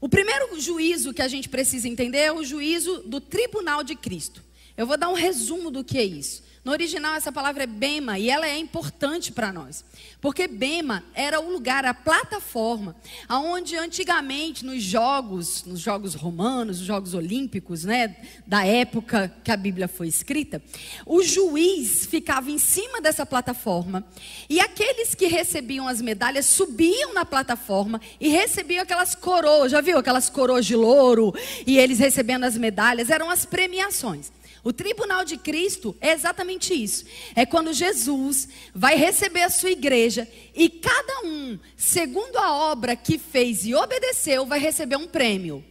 [0.01, 4.43] O primeiro juízo que a gente precisa entender é o juízo do tribunal de Cristo.
[4.77, 6.43] Eu vou dar um resumo do que é isso.
[6.65, 9.85] No original, essa palavra é bema e ela é importante para nós.
[10.19, 12.97] Porque bema era o lugar, a plataforma,
[13.29, 18.17] aonde antigamente nos jogos, nos jogos romanos, nos jogos olímpicos, né,
[18.47, 20.63] da época que a Bíblia foi escrita,
[21.05, 24.03] o juiz ficava em cima dessa plataforma
[24.49, 29.99] e aqueles que recebiam as medalhas subiam na plataforma e recebiam aquelas coroas, já viu
[29.99, 31.35] aquelas coroas de louro
[31.67, 34.33] e eles recebendo as medalhas, eram as premiações.
[34.65, 37.05] O tribunal de Cristo é exatamente isso.
[37.37, 43.19] É quando Jesus vai receber a sua igreja e cada um, segundo a obra que
[43.19, 45.63] fez e obedeceu, vai receber um prêmio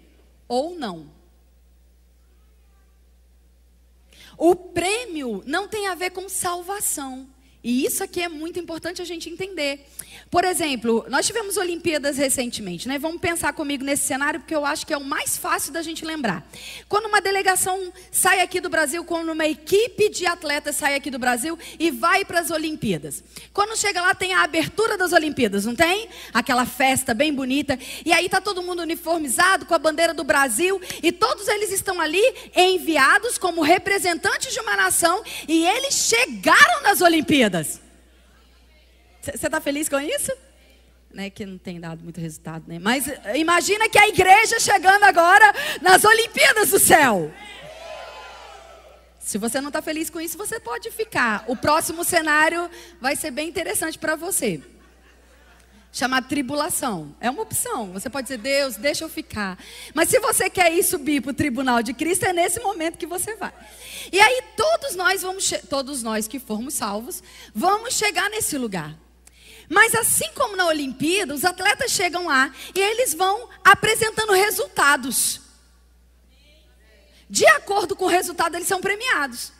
[0.47, 1.11] ou não.
[4.37, 7.32] O prêmio não tem a ver com salvação.
[7.63, 9.85] E isso aqui é muito importante a gente entender.
[10.29, 12.99] Por exemplo, nós tivemos Olimpíadas recentemente, né?
[12.99, 16.03] Vamos pensar comigo nesse cenário, porque eu acho que é o mais fácil da gente
[16.03, 16.45] lembrar.
[16.89, 21.19] Quando uma delegação sai aqui do Brasil, quando uma equipe de atletas sai aqui do
[21.19, 23.23] Brasil e vai para as Olimpíadas.
[23.53, 26.09] Quando chega lá, tem a abertura das Olimpíadas, não tem?
[26.33, 27.77] Aquela festa bem bonita.
[28.03, 30.81] E aí tá todo mundo uniformizado com a bandeira do Brasil.
[31.01, 32.23] E todos eles estão ali
[32.55, 35.23] enviados como representantes de uma nação.
[35.47, 37.52] E eles chegaram nas Olimpíadas.
[39.21, 40.31] Você está feliz com isso?
[41.13, 42.79] Né, que não tem dado muito resultado, né?
[42.79, 47.31] Mas eh, imagina que a igreja chegando agora nas Olimpíadas do céu.
[49.19, 51.45] Se você não está feliz com isso, você pode ficar.
[51.47, 52.69] O próximo cenário
[52.99, 54.59] vai ser bem interessante para você.
[55.93, 57.15] Chamado tribulação.
[57.21, 57.93] É uma opção.
[57.93, 59.57] Você pode dizer, Deus, deixa eu ficar.
[59.93, 63.05] Mas se você quer ir subir para o tribunal de Cristo, é nesse momento que
[63.05, 63.53] você vai.
[64.11, 67.21] E aí todos nós vamos, todos nós que formos salvos,
[67.53, 68.97] vamos chegar nesse lugar.
[69.69, 75.41] Mas assim como na Olimpíada, os atletas chegam lá e eles vão apresentando resultados.
[77.29, 79.53] De acordo com o resultado, eles são premiados.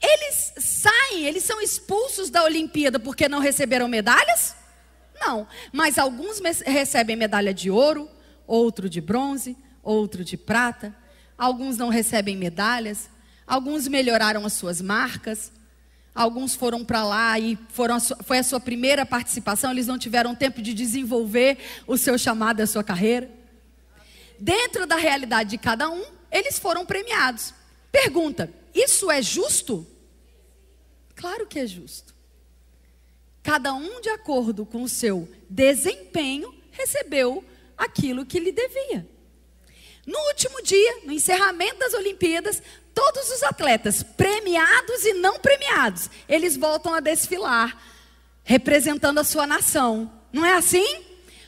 [0.00, 4.61] Eles saem, eles são expulsos da Olimpíada porque não receberam medalhas?
[5.24, 8.08] Não, mas alguns recebem medalha de ouro,
[8.44, 10.94] outro de bronze, outro de prata.
[11.38, 13.08] Alguns não recebem medalhas,
[13.46, 15.52] alguns melhoraram as suas marcas.
[16.14, 19.98] Alguns foram para lá e foram a sua, foi a sua primeira participação, eles não
[19.98, 23.30] tiveram tempo de desenvolver o seu chamado, a sua carreira.
[24.38, 27.54] Dentro da realidade de cada um, eles foram premiados.
[27.90, 29.86] Pergunta: isso é justo?
[31.14, 32.12] Claro que é justo.
[33.42, 37.44] Cada um, de acordo com o seu desempenho, recebeu
[37.76, 39.06] aquilo que lhe devia.
[40.06, 42.62] No último dia, no encerramento das Olimpíadas,
[42.94, 47.76] todos os atletas, premiados e não premiados, eles voltam a desfilar,
[48.44, 50.10] representando a sua nação.
[50.32, 51.04] Não é assim?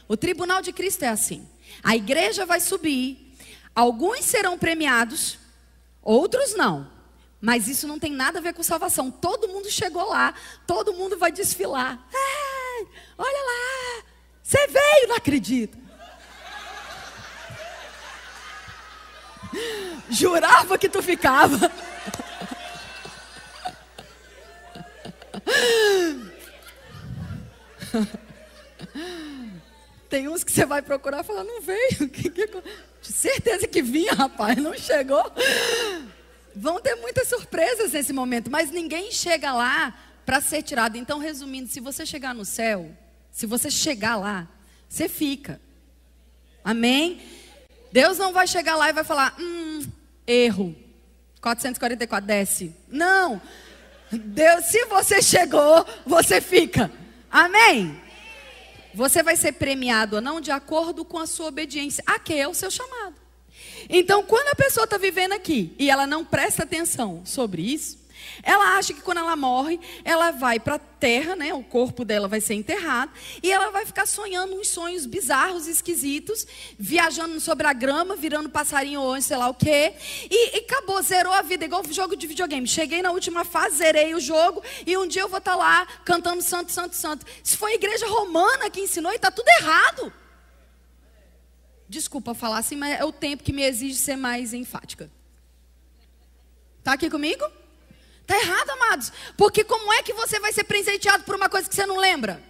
[0.06, 1.48] O tribunal de Cristo é assim.
[1.82, 3.36] A igreja vai subir,
[3.74, 5.38] alguns serão premiados,
[6.02, 6.93] outros não.
[7.44, 9.10] Mas isso não tem nada a ver com salvação.
[9.10, 10.32] Todo mundo chegou lá,
[10.66, 12.02] todo mundo vai desfilar.
[12.10, 12.88] Ei,
[13.18, 14.02] olha lá,
[14.42, 15.76] você veio, não acredito.
[20.08, 21.70] Jurava que tu ficava.
[30.08, 32.08] Tem uns que você vai procurar e falar, não veio.
[33.02, 35.30] De certeza que vinha, rapaz, não chegou.
[36.54, 39.94] Vão ter muitas surpresas nesse momento, mas ninguém chega lá
[40.24, 40.96] para ser tirado.
[40.96, 42.90] Então, resumindo, se você chegar no céu,
[43.30, 44.48] se você chegar lá,
[44.88, 45.60] você fica.
[46.62, 47.20] Amém?
[47.92, 49.86] Deus não vai chegar lá e vai falar: hum,
[50.26, 50.74] erro.
[51.40, 52.74] 444, desce.
[52.88, 53.40] Não.
[54.10, 56.90] Deus, se você chegou, você fica.
[57.30, 58.00] Amém?
[58.94, 62.02] Você vai ser premiado ou não de acordo com a sua obediência.
[62.06, 63.16] Aqui é o seu chamado.
[63.88, 68.04] Então, quando a pessoa está vivendo aqui e ela não presta atenção sobre isso,
[68.42, 71.52] ela acha que quando ela morre, ela vai para a terra, né?
[71.54, 73.12] O corpo dela vai ser enterrado
[73.42, 76.46] e ela vai ficar sonhando uns sonhos bizarros, esquisitos,
[76.78, 79.94] viajando sobre a grama, virando passarinho ou sei lá o quê.
[80.30, 82.66] E, e acabou, zerou a vida, igual jogo de videogame.
[82.66, 85.86] Cheguei na última fase, zerei o jogo e um dia eu vou estar tá lá
[86.04, 87.26] cantando santo, santo, santo.
[87.42, 90.12] Se foi a igreja romana que ensinou e está tudo errado.
[91.94, 95.08] Desculpa falar assim, mas é o tempo que me exige ser mais enfática.
[96.80, 97.44] Está aqui comigo?
[98.20, 99.12] Está errado, amados.
[99.36, 102.42] Porque como é que você vai ser presenteado por uma coisa que você não lembra?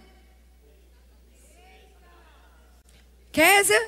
[3.31, 3.79] Kézia,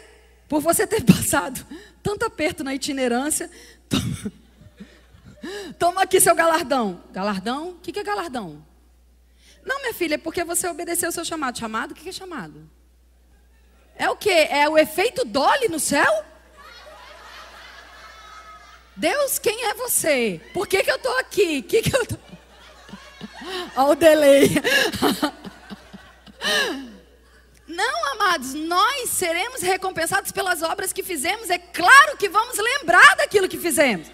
[0.47, 1.65] por você ter passado
[2.03, 3.49] tanto aperto na itinerância,
[3.89, 4.31] toma,
[5.79, 7.03] toma aqui seu galardão.
[7.11, 7.71] Galardão?
[7.71, 8.63] O que, que é galardão?
[9.65, 11.57] Não, minha filha, é porque você obedeceu o seu chamado.
[11.57, 11.91] Chamado?
[11.91, 12.76] O que, que é chamado?
[13.97, 14.29] É o que?
[14.29, 16.23] É o efeito Dolly no céu?
[18.95, 20.41] Deus, quem é você?
[20.53, 21.61] Por que, que eu estou aqui?
[21.61, 22.15] Que que eu tô...
[23.75, 24.49] Olha o delay.
[27.67, 31.49] Não, amados, nós seremos recompensados pelas obras que fizemos.
[31.49, 34.07] É claro que vamos lembrar daquilo que fizemos.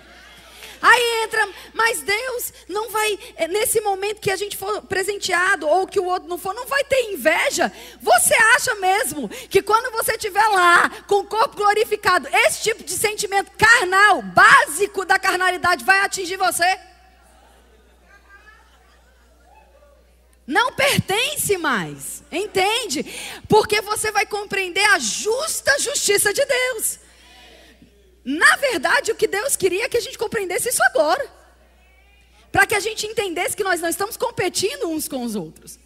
[0.84, 5.88] Aí entra, mas Deus não vai, é, nesse momento que a gente for presenteado, ou
[5.88, 7.72] que o outro não for, não vai ter inveja.
[8.02, 12.92] Você acha mesmo que quando você estiver lá, com o corpo glorificado, esse tipo de
[12.92, 16.78] sentimento carnal, básico da carnalidade, vai atingir você?
[20.46, 23.06] Não pertence mais, entende?
[23.48, 27.00] Porque você vai compreender a justa justiça de Deus.
[28.24, 31.30] Na verdade, o que Deus queria é que a gente compreendesse isso agora.
[32.52, 35.80] Para que a gente entendesse que nós não estamos competindo uns com os outros.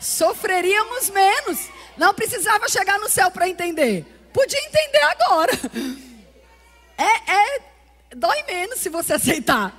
[0.00, 1.68] Sofreríamos menos.
[1.96, 4.04] Não precisava chegar no céu para entender.
[4.32, 5.52] Podia entender agora.
[6.98, 7.60] É, é,
[8.14, 9.74] dói menos se você aceitar.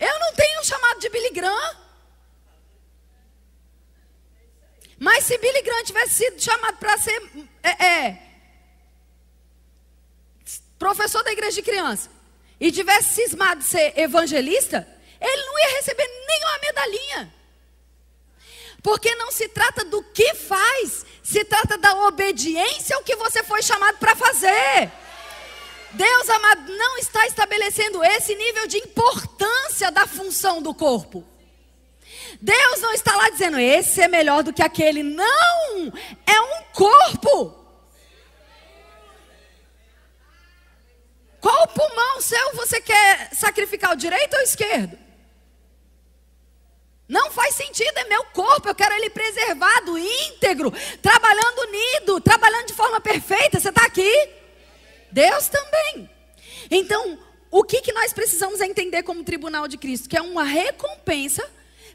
[0.00, 1.76] Eu não tenho um chamado de Billy Graham.
[4.98, 7.22] Mas se Billy Graham tivesse sido chamado para ser
[7.62, 8.22] é, é,
[10.78, 12.10] professor da igreja de criança
[12.60, 14.86] e tivesse cismado de ser evangelista,
[15.20, 17.34] ele não ia receber nenhuma medalhinha.
[18.82, 23.62] Porque não se trata do que faz, se trata da obediência ao que você foi
[23.62, 24.92] chamado para fazer.
[25.92, 31.24] Deus amado não está estabelecendo esse nível de importância da função do corpo.
[32.40, 35.02] Deus não está lá dizendo, esse é melhor do que aquele.
[35.02, 35.92] Não!
[36.26, 37.64] É um corpo.
[41.40, 44.98] Qual pulmão seu você quer sacrificar, o direito ou o esquerdo?
[47.06, 52.72] Não faz sentido, é meu corpo, eu quero ele preservado, íntegro, trabalhando unido, trabalhando de
[52.72, 53.60] forma perfeita.
[53.60, 54.30] Você está aqui?
[55.12, 56.10] Deus também.
[56.70, 57.18] Então,
[57.50, 60.08] o que, que nós precisamos entender como tribunal de Cristo?
[60.08, 61.46] Que é uma recompensa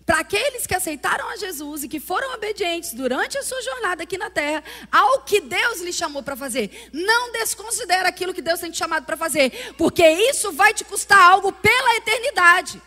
[0.10, 4.18] para aqueles que aceitaram a Jesus e que foram obedientes durante a sua jornada aqui
[4.18, 6.90] na terra ao que Deus lhe chamou para fazer.
[6.92, 11.22] Não desconsidere aquilo que Deus tem te chamado para fazer, porque isso vai te custar
[11.22, 12.82] algo pela eternidade.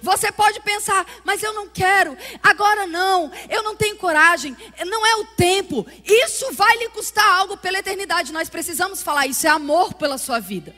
[0.00, 5.16] Você pode pensar, mas eu não quero, agora não, eu não tenho coragem, não é
[5.16, 5.84] o tempo.
[6.04, 8.32] Isso vai lhe custar algo pela eternidade.
[8.32, 10.72] Nós precisamos falar isso, é amor pela sua vida.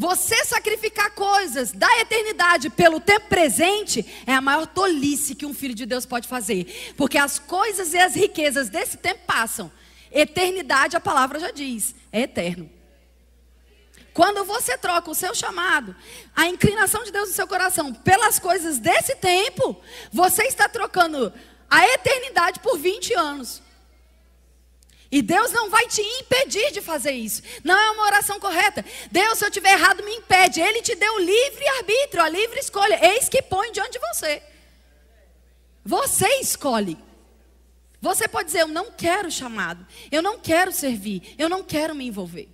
[0.00, 5.74] Você sacrificar coisas da eternidade pelo tempo presente é a maior tolice que um filho
[5.74, 6.94] de Deus pode fazer.
[6.96, 9.70] Porque as coisas e as riquezas desse tempo passam.
[10.10, 12.70] Eternidade, a palavra já diz, é eterno.
[14.14, 15.94] Quando você troca o seu chamado,
[16.34, 19.78] a inclinação de Deus no seu coração pelas coisas desse tempo,
[20.10, 21.30] você está trocando
[21.68, 23.62] a eternidade por 20 anos.
[25.12, 27.42] E Deus não vai te impedir de fazer isso.
[27.64, 28.84] Não é uma oração correta.
[29.10, 30.60] Deus, se eu tiver errado, me impede.
[30.60, 32.98] Ele te deu livre arbítrio, a livre escolha.
[33.04, 34.42] Eis que põe diante de você.
[35.84, 36.96] Você escolhe.
[38.00, 39.84] Você pode dizer: Eu não quero chamado.
[40.12, 41.34] Eu não quero servir.
[41.36, 42.48] Eu não quero me envolver.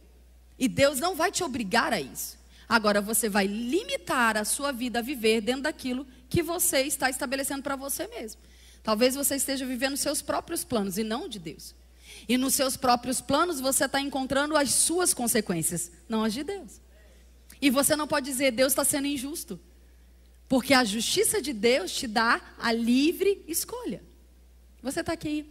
[0.59, 2.39] E Deus não vai te obrigar a isso.
[2.66, 7.62] Agora você vai limitar a sua vida a viver dentro daquilo que você está estabelecendo
[7.62, 8.41] para você mesmo.
[8.83, 11.74] Talvez você esteja vivendo seus próprios planos e não de Deus.
[12.28, 16.81] E nos seus próprios planos você está encontrando as suas consequências, não as de Deus.
[17.61, 19.59] E você não pode dizer, Deus está sendo injusto.
[20.48, 24.03] Porque a justiça de Deus te dá a livre escolha.
[24.82, 25.47] Você está aqui.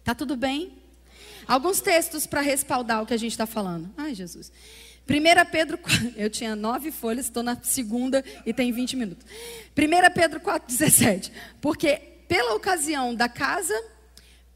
[0.00, 0.78] Está tudo bem?
[1.46, 3.92] Alguns textos para respaldar o que a gente está falando.
[3.96, 4.50] Ai, Jesus.
[5.08, 5.78] 1 Pedro,
[6.16, 9.26] eu tinha nove folhas, estou na segunda e tem 20 minutos.
[9.76, 11.30] 1 Pedro 4,17.
[11.60, 11.96] Porque
[12.28, 13.74] pela ocasião da casa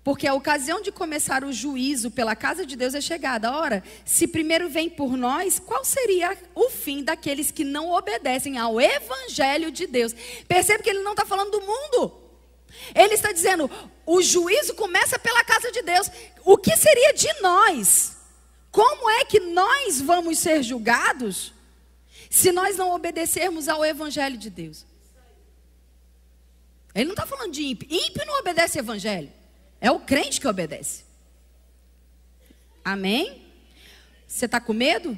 [0.04, 3.50] porque a ocasião de começar o juízo pela casa de Deus é chegada.
[3.50, 8.78] Ora, se primeiro vem por nós, qual seria o fim daqueles que não obedecem ao
[8.78, 10.14] evangelho de Deus?
[10.46, 12.20] Percebe que ele não está falando do mundo.
[12.94, 13.70] Ele está dizendo:
[14.04, 16.10] o juízo começa pela casa de Deus.
[16.44, 18.18] O que seria de nós?
[18.70, 21.54] Como é que nós vamos ser julgados
[22.28, 24.84] se nós não obedecermos ao evangelho de Deus?
[26.94, 27.88] Ele não está falando de ímpio.
[27.90, 29.32] Ímpio não obedece ao evangelho.
[29.84, 31.04] É o crente que obedece.
[32.82, 33.42] Amém?
[34.26, 35.14] Você está com medo?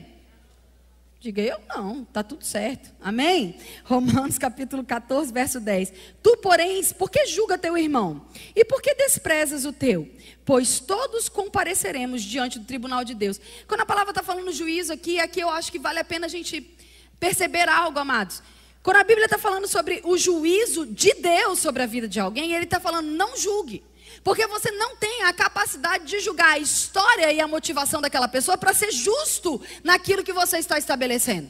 [1.20, 2.90] Diga eu não, está tudo certo.
[3.00, 3.60] Amém?
[3.84, 5.92] Romanos capítulo 14, verso 10.
[6.20, 8.26] Tu, porém, por que julga teu irmão?
[8.56, 10.10] E por que desprezas o teu?
[10.44, 13.40] Pois todos compareceremos diante do tribunal de Deus.
[13.68, 16.28] Quando a palavra está falando juízo aqui, aqui eu acho que vale a pena a
[16.28, 16.76] gente
[17.20, 18.42] perceber algo, amados.
[18.82, 22.52] Quando a Bíblia está falando sobre o juízo de Deus sobre a vida de alguém,
[22.52, 23.84] ele está falando não julgue.
[24.26, 28.58] Porque você não tem a capacidade de julgar a história e a motivação daquela pessoa
[28.58, 31.48] para ser justo naquilo que você está estabelecendo.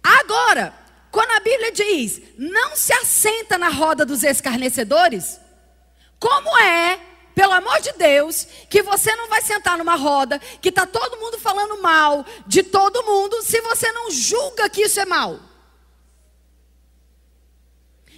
[0.00, 0.72] Agora,
[1.10, 5.40] quando a Bíblia diz, não se assenta na roda dos escarnecedores,
[6.16, 7.00] como é,
[7.34, 11.40] pelo amor de Deus, que você não vai sentar numa roda que está todo mundo
[11.40, 15.40] falando mal de todo mundo, se você não julga que isso é mal?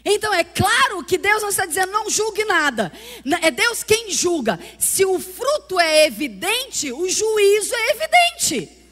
[0.05, 2.93] Então é claro que Deus não está dizendo não julgue nada.
[3.41, 4.61] É Deus quem julga.
[4.79, 8.85] Se o fruto é evidente, o juízo é evidente.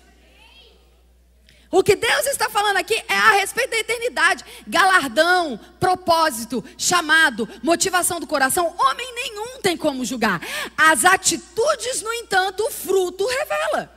[1.70, 4.44] O que Deus está falando aqui é a respeito da eternidade.
[4.66, 8.74] Galardão, propósito, chamado, motivação do coração.
[8.78, 10.40] Homem nenhum tem como julgar.
[10.76, 13.90] As atitudes, no entanto, o fruto revela.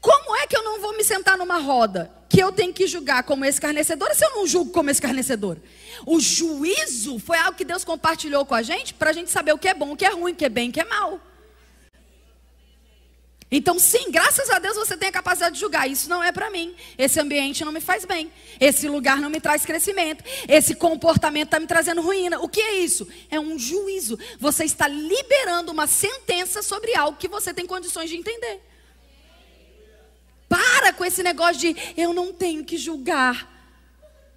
[0.00, 3.22] Como é que eu não vou me sentar numa roda que eu tenho que julgar
[3.22, 5.62] como escarnecedora se eu não julgo como escarnecedora?
[6.04, 9.58] O juízo foi algo que Deus compartilhou com a gente para a gente saber o
[9.58, 11.20] que é bom, o que é ruim, o que é bem, o que é mal.
[13.50, 15.88] Então, sim, graças a Deus você tem a capacidade de julgar.
[15.88, 16.74] Isso não é para mim.
[16.98, 18.30] Esse ambiente não me faz bem.
[18.58, 20.24] Esse lugar não me traz crescimento.
[20.48, 22.40] Esse comportamento está me trazendo ruína.
[22.40, 23.06] O que é isso?
[23.30, 24.18] É um juízo.
[24.40, 28.60] Você está liberando uma sentença sobre algo que você tem condições de entender.
[30.48, 33.52] Para com esse negócio de eu não tenho que julgar.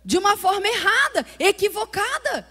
[0.03, 2.47] De uma forma errada, equivocada.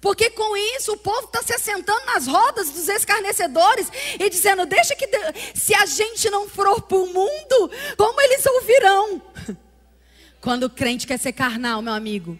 [0.00, 4.96] Porque com isso o povo está se assentando nas rodas dos escarnecedores e dizendo: deixa
[4.96, 5.08] que
[5.54, 9.22] se a gente não for para o mundo, como eles ouvirão?
[10.40, 12.36] Quando o crente quer ser carnal, meu amigo.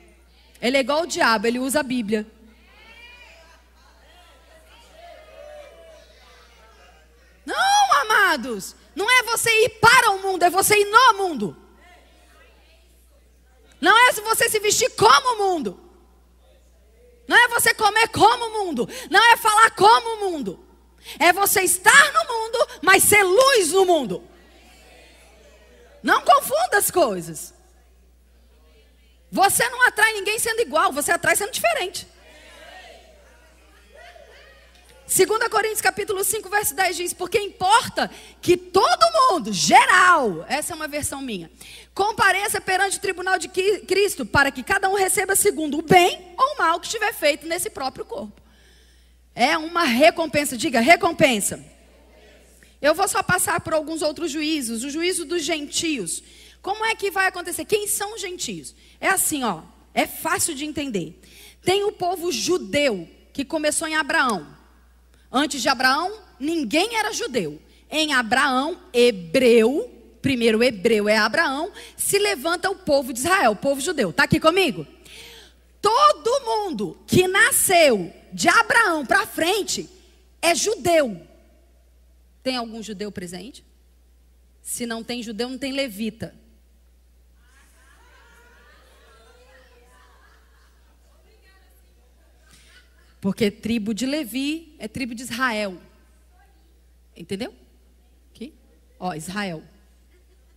[0.61, 2.27] Ele é igual o diabo, ele usa a Bíblia.
[7.47, 8.75] Não, amados.
[8.95, 11.57] Não é você ir para o mundo, é você ir no mundo.
[13.81, 15.81] Não é você se vestir como o mundo.
[17.27, 18.89] Não é você comer como o mundo.
[19.11, 20.65] Não é falar como o mundo.
[21.19, 24.29] É você estar no mundo, mas ser luz no mundo.
[26.03, 27.55] Não confunda as coisas.
[29.31, 32.07] Você não atrai ninguém sendo igual, você atrai sendo diferente.
[35.15, 38.11] 2 Coríntios capítulo 5, verso 10 diz: Porque importa
[38.41, 41.51] que todo mundo, geral, essa é uma versão minha,
[41.93, 46.55] compareça perante o tribunal de Cristo, para que cada um receba segundo o bem ou
[46.55, 48.41] o mal que estiver feito nesse próprio corpo.
[49.35, 51.63] É uma recompensa, diga recompensa.
[52.81, 56.23] Eu vou só passar por alguns outros juízos, o juízo dos gentios.
[56.63, 57.67] Como é que vai acontecer?
[57.67, 58.75] Quem são os gentios?
[58.99, 59.61] É assim, ó,
[59.93, 61.21] é fácil de entender.
[61.63, 64.62] Tem o povo judeu que começou em Abraão.
[65.33, 67.61] Antes de Abraão, ninguém era judeu.
[67.91, 69.91] Em Abraão, hebreu,
[70.21, 74.11] primeiro hebreu é Abraão, se levanta o povo de Israel, o povo judeu.
[74.11, 74.87] Está aqui comigo?
[75.81, 79.89] Todo mundo que nasceu de Abraão para frente
[80.41, 81.21] é judeu.
[82.43, 83.65] Tem algum judeu presente?
[84.63, 86.35] Se não tem judeu, não tem levita.
[93.23, 95.81] Porque tribo de Levi é tribo de Israel.
[97.17, 97.55] Entendeu?
[98.35, 98.53] Aqui.
[98.99, 99.63] Ó, Israel.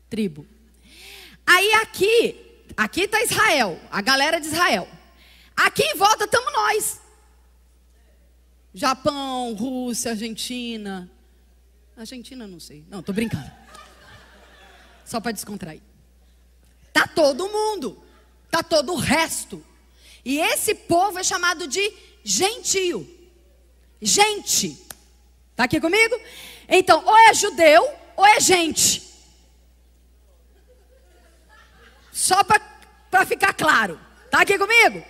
[0.09, 0.47] Tribo.
[1.45, 4.89] Aí aqui, aqui está Israel, a galera de Israel.
[5.55, 7.01] Aqui em volta estamos nós.
[8.73, 11.07] Japão, Rússia, Argentina.
[11.95, 12.83] Argentina não sei.
[12.89, 13.51] Não, tô brincando.
[15.05, 15.83] Só para descontrair.
[16.91, 18.03] Tá todo mundo.
[18.49, 19.63] Tá todo o resto.
[20.25, 21.93] E esse povo é chamado de
[22.25, 23.07] gentio.
[24.01, 24.83] Gente.
[25.51, 26.19] Está aqui comigo?
[26.67, 27.87] Então, ou é judeu
[28.17, 29.03] ou é gente.
[32.11, 33.99] Só para ficar claro.
[34.25, 35.05] Está aqui comigo?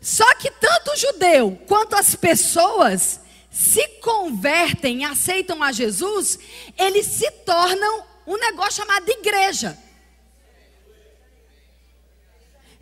[0.00, 3.20] Só que tanto o judeu quanto as pessoas
[3.50, 6.38] se convertem e aceitam a Jesus,
[6.78, 9.76] eles se tornam um negócio chamado igreja.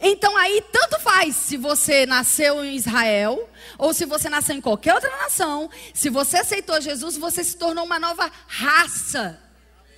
[0.00, 3.48] Então aí tanto faz se você nasceu em Israel
[3.78, 7.84] ou se você nasceu em qualquer outra nação, se você aceitou Jesus, você se tornou
[7.84, 9.40] uma nova raça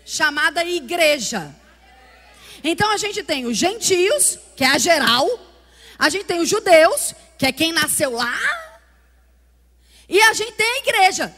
[0.05, 1.55] chamada igreja.
[2.63, 5.29] Então a gente tem os gentios, que é a geral,
[5.99, 8.39] a gente tem os judeus, que é quem nasceu lá,
[10.09, 11.35] e a gente tem a igreja,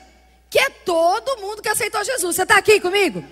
[0.49, 2.37] que é todo mundo que aceitou Jesus.
[2.37, 3.24] Você está aqui comigo?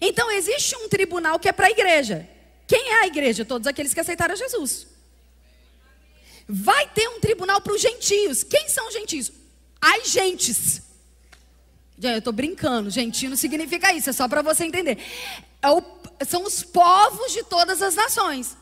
[0.00, 2.28] Então existe um tribunal que é para a igreja.
[2.68, 3.46] Quem é a igreja?
[3.46, 4.86] Todos aqueles que aceitaram Jesus.
[6.46, 8.44] Vai ter um tribunal para os gentios.
[8.44, 9.32] Quem são os gentios?
[9.80, 10.82] As gentes.
[12.00, 14.98] Eu estou brincando, gentio não significa isso, é só para você entender.
[15.60, 15.82] É o,
[16.26, 18.56] são os povos de todas as nações.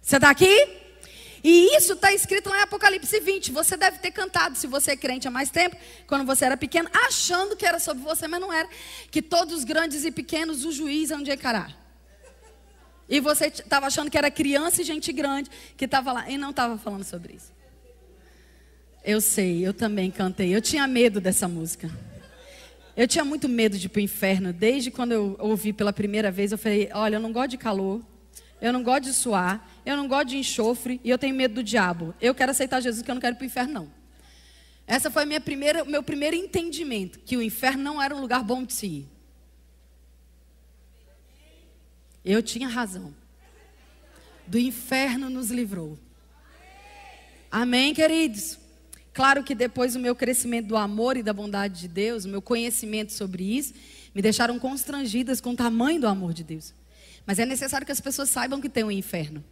[0.00, 0.80] Você está aqui?
[1.44, 3.50] E isso está escrito lá em Apocalipse 20.
[3.50, 6.88] Você deve ter cantado, se você é crente há mais tempo, quando você era pequeno,
[6.92, 8.68] achando que era sobre você, mas não era.
[9.10, 11.81] Que todos os grandes e pequenos, o juiz é onde encarar.
[13.12, 16.48] E você estava achando que era criança e gente grande que estava lá e não
[16.48, 17.52] estava falando sobre isso.
[19.04, 20.56] Eu sei, eu também cantei.
[20.56, 21.90] Eu tinha medo dessa música.
[22.96, 24.50] Eu tinha muito medo de ir para o inferno.
[24.50, 28.00] Desde quando eu ouvi pela primeira vez, eu falei: olha, eu não gosto de calor.
[28.62, 29.70] Eu não gosto de suar.
[29.84, 30.98] Eu não gosto de enxofre.
[31.04, 32.14] E eu tenho medo do diabo.
[32.18, 33.90] Eu quero aceitar Jesus, que eu não quero ir para o inferno, não.
[34.86, 38.64] Essa foi minha primeira, meu primeiro entendimento: que o inferno não era um lugar bom
[38.64, 39.11] de se ir.
[42.24, 43.14] Eu tinha razão.
[44.46, 45.98] Do inferno nos livrou.
[47.50, 48.58] Amém, queridos?
[49.12, 52.40] Claro que depois o meu crescimento do amor e da bondade de Deus, o meu
[52.40, 53.74] conhecimento sobre isso,
[54.14, 56.72] me deixaram constrangidas com o tamanho do amor de Deus.
[57.26, 59.44] Mas é necessário que as pessoas saibam que tem um inferno.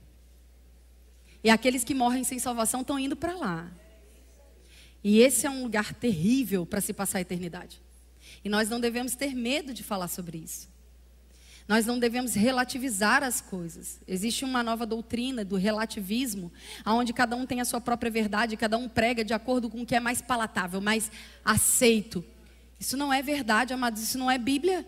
[1.44, 3.70] E aqueles que morrem sem salvação estão indo para lá.
[5.05, 7.80] E esse é um lugar terrível para se passar a eternidade.
[8.42, 10.69] E nós não devemos ter medo de falar sobre isso.
[11.70, 14.01] Nós não devemos relativizar as coisas.
[14.05, 16.51] Existe uma nova doutrina do relativismo,
[16.84, 19.86] onde cada um tem a sua própria verdade, cada um prega de acordo com o
[19.86, 21.12] que é mais palatável, mais
[21.44, 22.24] aceito.
[22.80, 24.84] Isso não é verdade, amados, isso não é Bíblia.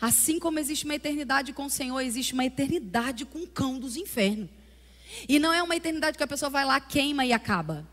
[0.00, 3.96] Assim como existe uma eternidade com o Senhor, existe uma eternidade com o cão dos
[3.96, 4.48] infernos.
[5.28, 7.84] E não é uma eternidade que a pessoa vai lá, queima e acaba.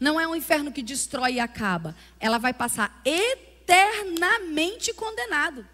[0.00, 1.94] Não é um inferno que destrói e acaba.
[2.18, 5.66] Ela vai passar eternamente condenado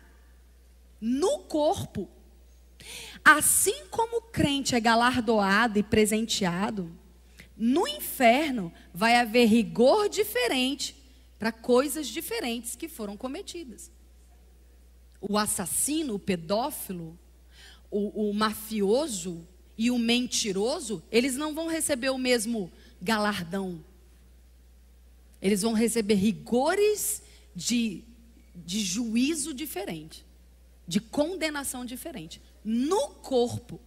[1.06, 2.08] no corpo.
[3.22, 6.90] Assim como o crente é galardoado e presenteado,
[7.54, 10.96] no inferno vai haver rigor diferente
[11.38, 13.92] para coisas diferentes que foram cometidas.
[15.20, 17.18] O assassino, o pedófilo,
[17.90, 23.84] o, o mafioso e o mentiroso, eles não vão receber o mesmo galardão.
[25.40, 27.22] Eles vão receber rigores
[27.54, 28.04] de,
[28.54, 30.24] de juízo diferente,
[30.86, 32.40] de condenação diferente.
[32.64, 33.80] No corpo.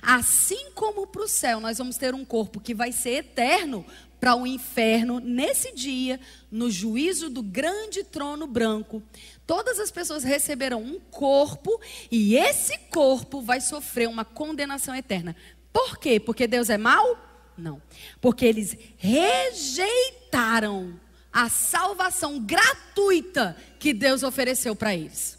[0.00, 3.84] Assim como para o céu, nós vamos ter um corpo que vai ser eterno
[4.20, 6.18] para o inferno nesse dia,
[6.50, 9.02] no juízo do grande trono branco.
[9.46, 11.78] Todas as pessoas receberão um corpo
[12.10, 15.36] e esse corpo vai sofrer uma condenação eterna.
[15.72, 16.18] Por quê?
[16.18, 17.18] Porque Deus é mau?
[17.56, 17.82] Não.
[18.20, 20.98] Porque eles rejeitaram
[21.32, 25.33] a salvação gratuita que Deus ofereceu para eles.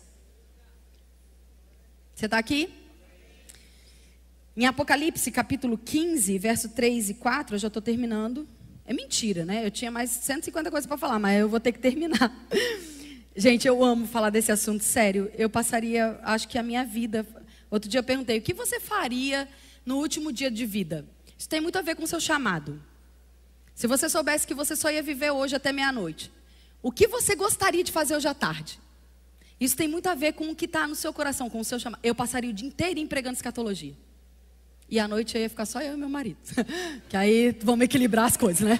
[2.15, 2.69] Você está aqui?
[4.55, 8.47] Em Apocalipse capítulo 15, verso 3 e 4, eu já estou terminando.
[8.85, 9.65] É mentira, né?
[9.65, 12.33] Eu tinha mais 150 coisas para falar, mas eu vou ter que terminar.
[13.35, 15.29] Gente, eu amo falar desse assunto, sério.
[15.37, 17.27] Eu passaria, acho que a minha vida.
[17.69, 19.45] Outro dia eu perguntei: o que você faria
[19.85, 21.05] no último dia de vida?
[21.37, 22.81] Isso tem muito a ver com o seu chamado.
[23.73, 26.31] Se você soubesse que você só ia viver hoje até meia-noite,
[26.81, 28.79] o que você gostaria de fazer hoje à tarde?
[29.59, 31.79] Isso tem muito a ver com o que está no seu coração, com o seu
[31.79, 32.01] chamado.
[32.03, 33.95] Eu passaria o dia inteiro empregando escatologia.
[34.89, 36.37] E à noite eu ia ficar só eu e meu marido.
[37.09, 38.79] que aí vamos equilibrar as coisas, né?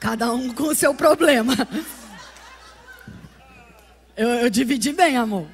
[0.00, 1.54] Cada um com o seu problema.
[4.16, 5.48] Eu, eu dividi bem, amor.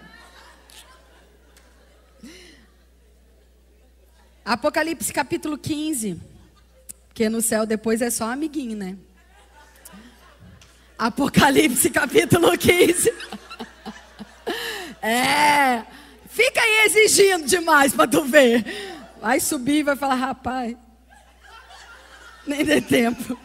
[4.45, 6.21] Apocalipse capítulo 15.
[7.09, 8.97] Porque no céu depois é só amiguinho, né?
[10.99, 13.13] Apocalipse capítulo 15.
[15.01, 15.85] É.
[16.29, 18.65] Fica aí exigindo demais para tu ver.
[19.21, 20.77] Vai subir e vai falar, rapaz.
[22.47, 23.39] Nem dê tempo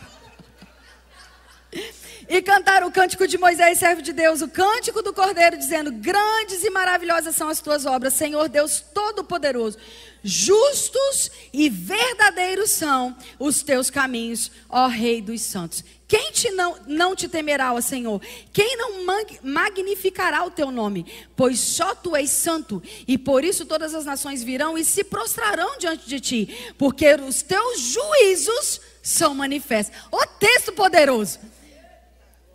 [2.36, 6.64] e cantaram o cântico de Moisés, servo de Deus, o cântico do Cordeiro, dizendo: Grandes
[6.64, 9.78] e maravilhosas são as tuas obras, Senhor Deus Todo-Poderoso.
[10.24, 15.84] Justos e verdadeiros são os teus caminhos, ó Rei dos Santos.
[16.08, 18.20] Quem te não, não te temerá, ó Senhor?
[18.52, 19.06] Quem não
[19.44, 21.06] magnificará o teu nome?
[21.36, 25.78] Pois só tu és santo, e por isso todas as nações virão e se prostrarão
[25.78, 29.96] diante de ti, porque os teus juízos são manifestos.
[30.12, 31.53] O texto poderoso.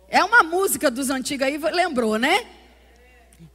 [0.09, 2.47] É uma música dos antigos aí, lembrou, né?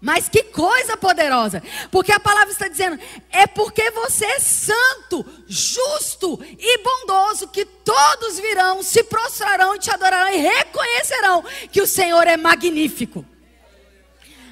[0.00, 2.98] Mas que coisa poderosa, porque a palavra está dizendo:
[3.30, 9.90] é porque você é santo, justo e bondoso, que todos virão, se prostrarão e te
[9.90, 13.24] adorarão e reconhecerão que o Senhor é magnífico.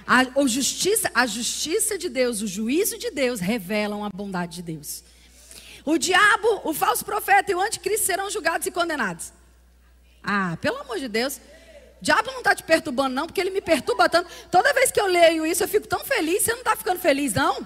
[0.07, 4.63] A, a, justiça, a justiça de Deus, o juízo de Deus revelam a bondade de
[4.63, 5.03] Deus.
[5.85, 9.33] O diabo, o falso profeta e o anticristo serão julgados e condenados.
[10.23, 11.41] Ah, pelo amor de Deus.
[12.03, 14.29] Diabo não está te perturbando, não, porque ele me perturba tanto.
[14.51, 16.43] Toda vez que eu leio isso, eu fico tão feliz.
[16.43, 17.65] Você não está ficando feliz, não?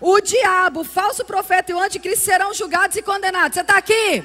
[0.00, 3.54] O diabo, o falso profeta e o anticristo serão julgados e condenados.
[3.54, 4.22] Você está aqui?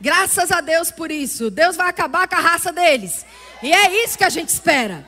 [0.00, 1.52] Graças a Deus por isso.
[1.52, 3.24] Deus vai acabar com a raça deles.
[3.62, 5.06] E é isso que a gente espera.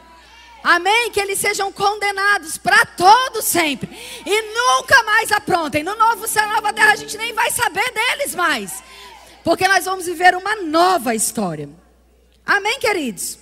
[0.62, 1.10] Amém?
[1.10, 3.90] Que eles sejam condenados para todos sempre.
[4.24, 5.82] E nunca mais aprontem.
[5.82, 8.80] No novo céu, nova terra, a gente nem vai saber deles mais.
[9.42, 11.68] Porque nós vamos viver uma nova história.
[12.46, 13.40] Amém, queridos?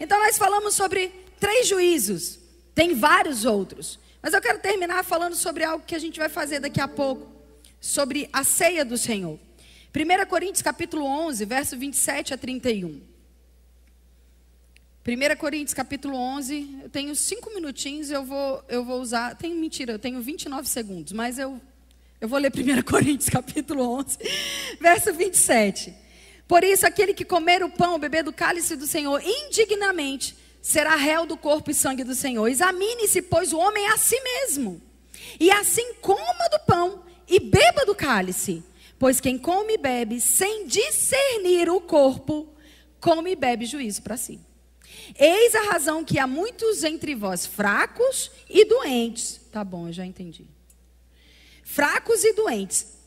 [0.00, 2.40] Então nós falamos sobre três juízos.
[2.74, 4.00] Tem vários outros.
[4.20, 7.30] Mas eu quero terminar falando sobre algo que a gente vai fazer daqui a pouco.
[7.80, 9.38] Sobre a ceia do Senhor.
[9.94, 13.00] 1 Coríntios capítulo 11, verso 27 a 31.
[15.06, 19.92] 1 Coríntios capítulo 11, eu tenho cinco minutinhos, eu vou, eu vou usar, tenho mentira,
[19.92, 21.58] eu tenho 29 segundos, mas eu,
[22.20, 24.18] eu vou ler 1 Coríntios capítulo 11,
[24.80, 25.94] verso 27.
[26.50, 31.24] Por isso, aquele que comer o pão, beber do cálice do Senhor indignamente, será réu
[31.24, 32.48] do corpo e sangue do Senhor.
[32.48, 34.82] Examine-se, pois, o homem a si mesmo.
[35.38, 38.64] E assim coma do pão e beba do cálice.
[38.98, 42.52] Pois quem come e bebe sem discernir o corpo,
[43.00, 44.40] come e bebe juízo para si.
[45.16, 49.40] Eis a razão que há muitos entre vós fracos e doentes.
[49.52, 50.48] Tá bom, eu já entendi.
[51.62, 52.98] Fracos e doentes.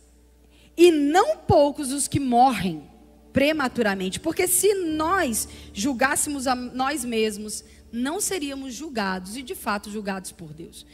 [0.77, 2.92] E não poucos os que morrem
[3.33, 4.19] prematuramente.
[4.19, 10.53] Porque se nós julgássemos a nós mesmos, não seríamos julgados e de fato julgados por
[10.53, 10.85] Deus.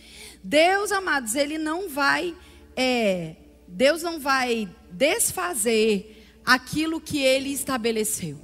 [0.43, 2.35] Deus, amados, Ele não vai,
[2.75, 3.35] é,
[3.67, 8.39] Deus não vai desfazer aquilo que Ele estabeleceu.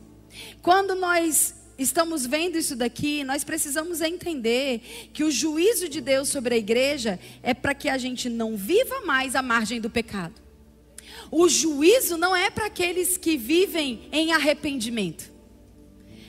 [0.62, 6.56] Quando nós estamos vendo isso daqui, nós precisamos entender que o juízo de Deus sobre
[6.56, 10.45] a igreja é para que a gente não viva mais à margem do pecado.
[11.32, 15.32] O juízo não é para aqueles que vivem em arrependimento.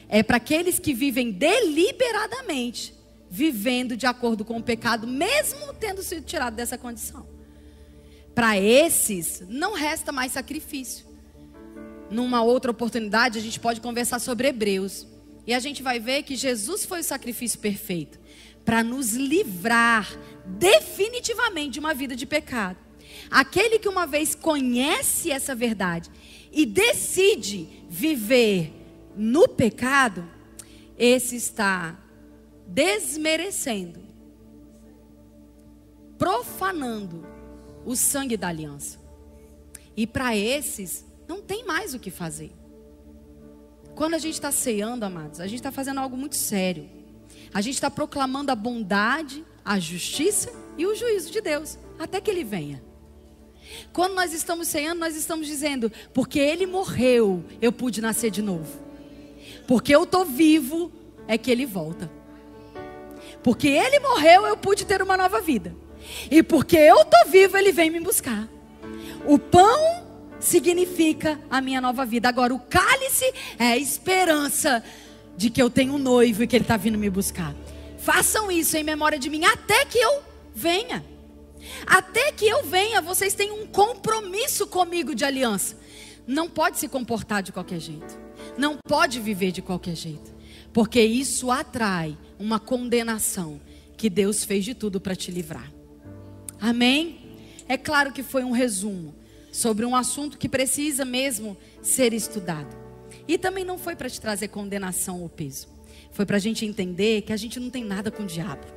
[0.09, 2.95] É para aqueles que vivem deliberadamente,
[3.29, 7.27] vivendo de acordo com o pecado, mesmo tendo sido tirado dessa condição.
[8.35, 11.07] Para esses, não resta mais sacrifício.
[12.11, 15.07] Numa outra oportunidade, a gente pode conversar sobre Hebreus.
[15.47, 18.19] E a gente vai ver que Jesus foi o sacrifício perfeito
[18.65, 20.09] para nos livrar
[20.45, 22.86] definitivamente de uma vida de pecado.
[23.31, 26.11] Aquele que uma vez conhece essa verdade
[26.53, 28.73] e decide viver
[29.17, 30.29] no pecado,
[30.97, 31.99] esse está
[32.67, 34.01] desmerecendo,
[36.19, 37.27] profanando
[37.85, 38.99] o sangue da aliança.
[39.97, 42.53] E para esses, não tem mais o que fazer.
[43.95, 46.89] Quando a gente está ceando, amados, a gente está fazendo algo muito sério.
[47.55, 52.31] A gente está proclamando a bondade, a justiça e o juízo de Deus, até que
[52.31, 52.85] Ele venha.
[53.93, 58.87] Quando nós estamos ceando, nós estamos dizendo: porque Ele morreu, eu pude nascer de novo.
[59.67, 60.93] Porque eu estou vivo,
[61.27, 62.11] é que Ele volta.
[63.43, 65.75] Porque Ele morreu, eu pude ter uma nova vida.
[66.31, 68.49] E porque eu estou vivo, Ele vem me buscar.
[69.27, 70.07] O pão
[70.39, 72.29] significa a minha nova vida.
[72.29, 73.25] Agora, o cálice
[73.59, 74.83] é a esperança
[75.37, 77.55] de que eu tenho um noivo e que Ele está vindo me buscar.
[77.99, 80.23] Façam isso em memória de mim até que eu
[80.55, 81.05] venha.
[81.87, 85.77] Até que eu venha, vocês têm um compromisso comigo de aliança.
[86.27, 88.19] Não pode se comportar de qualquer jeito.
[88.59, 90.35] Não pode viver de qualquer jeito.
[90.73, 93.61] Porque isso atrai uma condenação
[93.97, 95.73] que Deus fez de tudo para te livrar.
[96.61, 97.39] Amém?
[97.69, 99.15] É claro que foi um resumo
[99.51, 102.77] sobre um assunto que precisa mesmo ser estudado.
[103.27, 105.69] E também não foi para te trazer condenação ou peso.
[106.13, 108.76] Foi para a gente entender que a gente não tem nada com o diabo.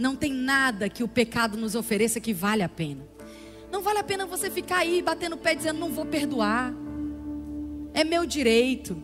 [0.00, 3.06] Não tem nada que o pecado nos ofereça que vale a pena.
[3.70, 6.72] Não vale a pena você ficar aí batendo o pé dizendo não vou perdoar.
[7.92, 8.96] É meu direito.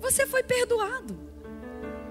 [0.00, 1.18] Você foi perdoado.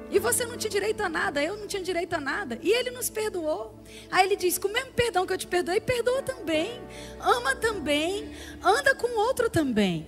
[0.10, 2.60] E você não tinha direito a nada, eu não tinha direito a nada.
[2.62, 3.82] E ele nos perdoou.
[4.12, 6.82] Aí ele diz: com o mesmo perdão que eu te perdoei, perdoa também.
[7.18, 8.30] Ama também.
[8.62, 10.06] Anda com outro também.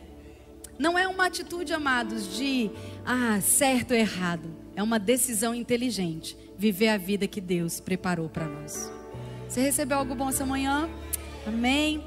[0.77, 2.69] Não é uma atitude, amados, de
[3.05, 4.62] ah, certo ou errado.
[4.75, 8.91] É uma decisão inteligente viver a vida que Deus preparou para nós.
[9.47, 10.89] Você recebeu algo bom essa manhã?
[11.45, 12.03] Amém?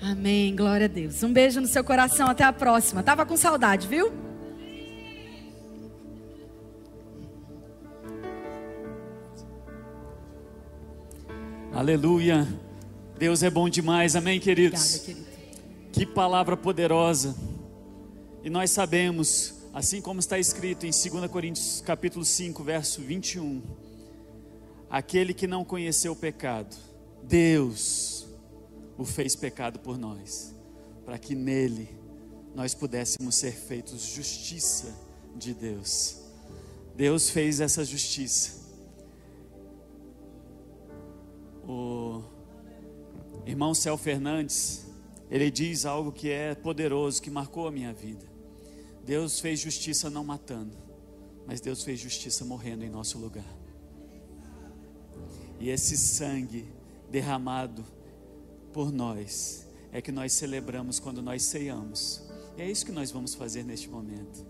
[0.00, 0.54] Amém.
[0.54, 1.22] Glória a Deus.
[1.22, 2.28] Um beijo no seu coração.
[2.28, 3.02] Até a próxima.
[3.02, 4.12] Tava com saudade, viu?
[11.72, 12.46] Aleluia.
[13.18, 14.14] Deus é bom demais.
[14.14, 15.00] Amém, queridos?
[15.00, 15.90] Obrigada, querido.
[15.92, 17.34] Que palavra poderosa.
[18.44, 23.60] E nós sabemos, assim como está escrito em 2 Coríntios capítulo 5, verso 21,
[24.88, 26.76] aquele que não conheceu o pecado,
[27.24, 28.24] Deus
[28.96, 30.54] o fez pecado por nós,
[31.04, 31.88] para que nele
[32.54, 34.94] nós pudéssemos ser feitos justiça
[35.34, 36.20] de Deus.
[36.94, 38.62] Deus fez essa justiça.
[41.66, 42.22] O
[43.44, 44.86] irmão Céu Fernandes,
[45.28, 48.33] ele diz algo que é poderoso, que marcou a minha vida.
[49.04, 50.76] Deus fez justiça não matando,
[51.46, 53.44] mas Deus fez justiça morrendo em nosso lugar.
[55.60, 56.66] E esse sangue
[57.10, 57.84] derramado
[58.72, 62.22] por nós é que nós celebramos quando nós ceiamos.
[62.56, 64.44] E é isso que nós vamos fazer neste momento.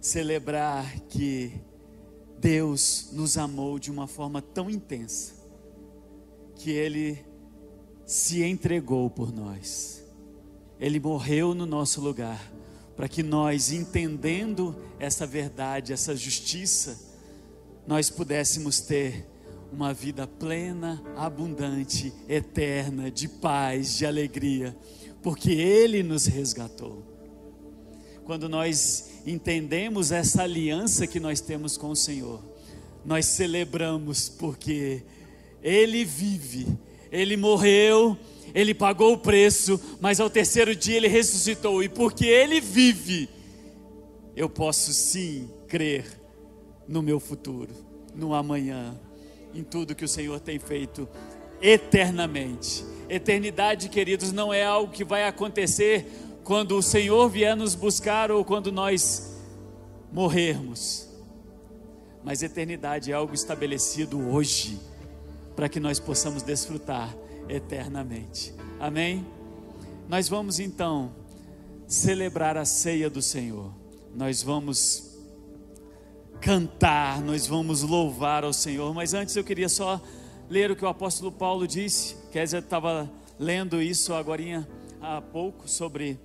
[0.00, 1.52] Celebrar que
[2.38, 5.34] Deus nos amou de uma forma tão intensa
[6.54, 7.18] que ele
[8.06, 10.02] se entregou por nós.
[10.80, 12.50] Ele morreu no nosso lugar
[13.00, 17.00] para que nós, entendendo essa verdade, essa justiça,
[17.86, 19.26] nós pudéssemos ter
[19.72, 24.76] uma vida plena, abundante, eterna, de paz, de alegria,
[25.22, 27.02] porque Ele nos resgatou.
[28.26, 32.44] Quando nós entendemos essa aliança que nós temos com o Senhor,
[33.02, 35.02] nós celebramos porque
[35.62, 36.66] Ele vive,
[37.10, 38.16] Ele morreu,
[38.54, 43.28] Ele pagou o preço, mas ao terceiro dia Ele ressuscitou, e porque Ele vive,
[44.36, 46.06] eu posso sim crer
[46.86, 47.72] no meu futuro,
[48.14, 48.98] no amanhã
[49.54, 51.08] em tudo que o Senhor tem feito
[51.60, 52.84] eternamente.
[53.08, 56.06] Eternidade, queridos, não é algo que vai acontecer
[56.44, 59.36] quando o Senhor vier nos buscar ou quando nós
[60.12, 61.08] morrermos.
[62.24, 64.78] Mas eternidade é algo estabelecido hoje,
[65.60, 67.14] para que nós possamos desfrutar
[67.46, 68.54] eternamente.
[68.80, 69.26] Amém?
[70.08, 71.14] Nós vamos então
[71.86, 73.70] celebrar a ceia do Senhor.
[74.14, 75.18] Nós vamos
[76.40, 78.94] cantar, nós vamos louvar ao Senhor.
[78.94, 80.00] Mas antes eu queria só
[80.48, 82.16] ler o que o apóstolo Paulo disse.
[82.32, 84.66] Kézia estava lendo isso agora
[84.98, 86.18] há pouco sobre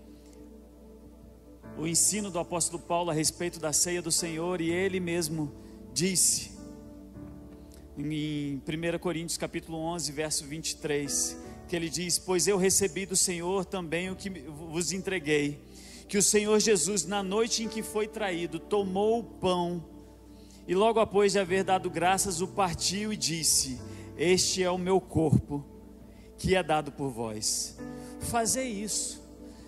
[1.77, 5.51] o ensino do apóstolo Paulo a respeito da ceia do Senhor e ele mesmo
[5.93, 6.54] disse
[7.97, 13.65] em 1 Coríntios capítulo 11, verso 23, que ele diz: "Pois eu recebi do Senhor
[13.65, 15.59] também o que vos entreguei,
[16.07, 19.95] que o Senhor Jesus na noite em que foi traído, tomou o pão
[20.67, 23.79] e logo após de haver dado graças, o partiu e disse:
[24.17, 25.63] Este é o meu corpo,
[26.37, 27.77] que é dado por vós.
[28.19, 29.23] Fazer isso.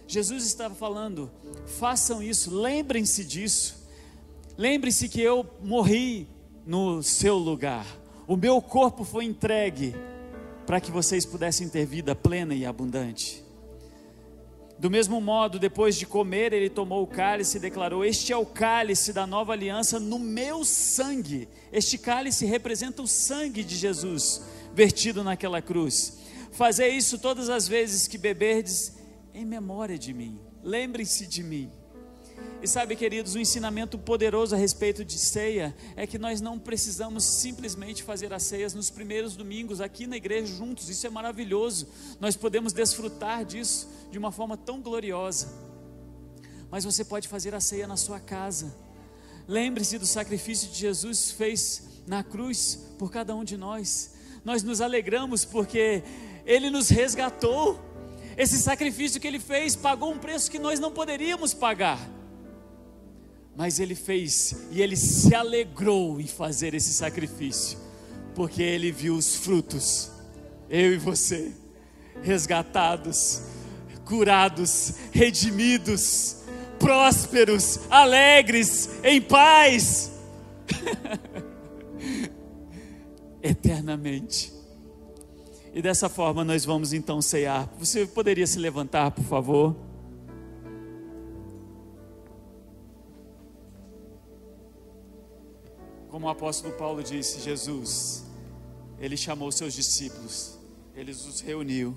[0.07, 1.31] Jesus estava falando:
[1.65, 3.87] façam isso, lembrem-se disso.
[4.57, 6.27] Lembrem-se que eu morri
[6.65, 7.85] no seu lugar.
[8.27, 9.95] O meu corpo foi entregue
[10.65, 13.41] para que vocês pudessem ter vida plena e abundante.
[14.77, 18.45] Do mesmo modo, depois de comer, ele tomou o cálice e declarou: Este é o
[18.45, 21.47] cálice da nova aliança no meu sangue.
[21.71, 24.43] Este cálice representa o sangue de Jesus
[24.73, 26.19] vertido naquela cruz.
[26.51, 28.93] Fazer isso todas as vezes que beberdes
[29.33, 30.37] em memória de mim.
[30.61, 31.71] Lembrem-se de mim.
[32.61, 37.23] E sabe, queridos, um ensinamento poderoso a respeito de ceia é que nós não precisamos
[37.23, 40.89] simplesmente fazer as ceias nos primeiros domingos aqui na igreja juntos.
[40.89, 41.87] Isso é maravilhoso.
[42.19, 45.53] Nós podemos desfrutar disso de uma forma tão gloriosa.
[46.71, 48.75] Mas você pode fazer a ceia na sua casa.
[49.47, 54.15] Lembre-se do sacrifício que Jesus fez na cruz por cada um de nós.
[54.43, 56.03] Nós nos alegramos porque
[56.43, 57.79] ele nos resgatou.
[58.35, 62.16] Esse sacrifício que ele fez pagou um preço que nós não poderíamos pagar
[63.57, 67.79] mas ele fez e ele se alegrou em fazer esse sacrifício,
[68.35, 70.11] porque ele viu os frutos,
[70.69, 71.51] eu e você,
[72.21, 73.41] resgatados,
[74.05, 76.43] curados, redimidos,
[76.77, 80.11] prósperos, alegres, em paz,
[83.41, 84.53] eternamente.
[85.73, 87.67] E dessa forma nós vamos então cear.
[87.79, 89.86] Você poderia se levantar, por favor?
[96.17, 98.25] Como o apóstolo Paulo disse, Jesus,
[98.97, 100.57] ele chamou seus discípulos,
[100.95, 101.95] ele os reuniu,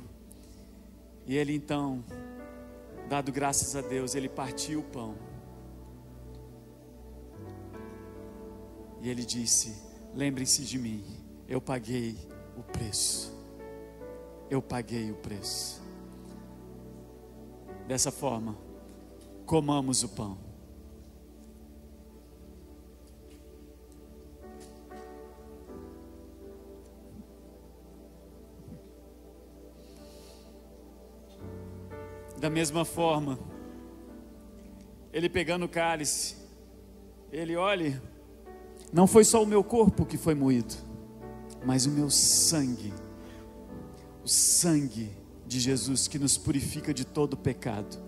[1.26, 2.04] e ele então,
[3.08, 5.16] dado graças a Deus, ele partiu o pão.
[9.00, 9.74] E ele disse:
[10.14, 11.02] Lembrem-se de mim,
[11.48, 12.14] eu paguei
[12.58, 13.34] o preço.
[14.50, 15.80] Eu paguei o preço.
[17.88, 18.54] Dessa forma,
[19.46, 20.49] comamos o pão.
[32.40, 33.38] Da mesma forma,
[35.12, 36.36] ele pegando o cálice,
[37.30, 38.02] ele olha,
[38.90, 40.74] não foi só o meu corpo que foi moído,
[41.66, 42.94] mas o meu sangue,
[44.24, 45.10] o sangue
[45.46, 47.98] de Jesus que nos purifica de todo pecado,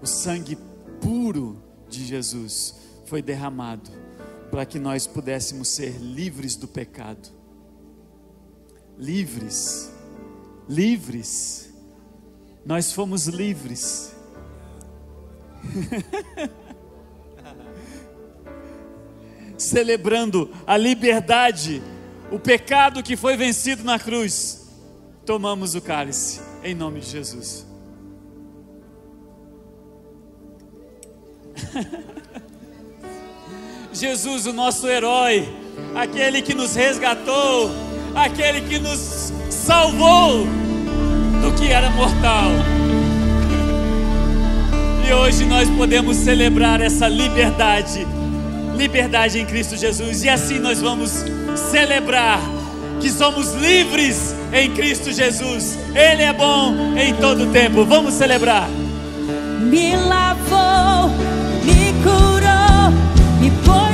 [0.00, 0.56] o sangue
[1.02, 3.90] puro de Jesus foi derramado
[4.50, 7.28] para que nós pudéssemos ser livres do pecado.
[8.96, 9.92] Livres,
[10.66, 11.73] livres
[12.64, 14.14] nós fomos livres.
[19.58, 21.82] Celebrando a liberdade,
[22.30, 24.68] o pecado que foi vencido na cruz,
[25.24, 27.66] tomamos o cálice, em nome de Jesus.
[33.92, 35.48] Jesus, o nosso herói,
[35.94, 37.70] aquele que nos resgatou,
[38.14, 40.63] aquele que nos salvou
[41.66, 42.50] que era mortal.
[45.08, 48.06] E hoje nós podemos celebrar essa liberdade,
[48.76, 50.24] liberdade em Cristo Jesus.
[50.24, 51.24] E assim nós vamos
[51.70, 52.38] celebrar
[53.00, 55.78] que somos livres em Cristo Jesus.
[55.94, 57.84] Ele é bom em todo tempo.
[57.84, 58.68] Vamos celebrar.
[59.60, 61.08] Me lavou,
[61.64, 62.90] me curou,
[63.40, 63.93] me pôs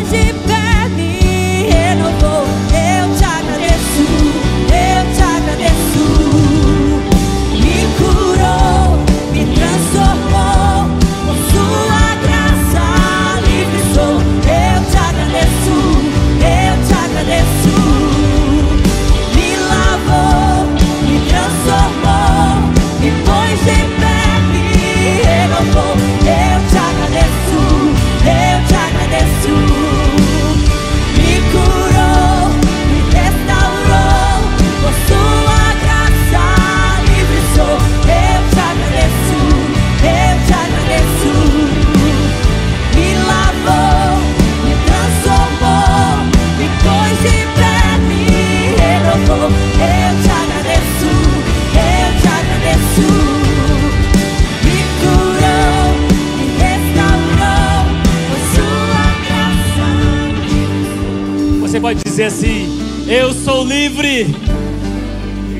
[61.81, 62.69] Pode dizer assim:
[63.09, 64.27] Eu sou livre.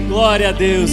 [0.07, 0.91] Glória a Deus.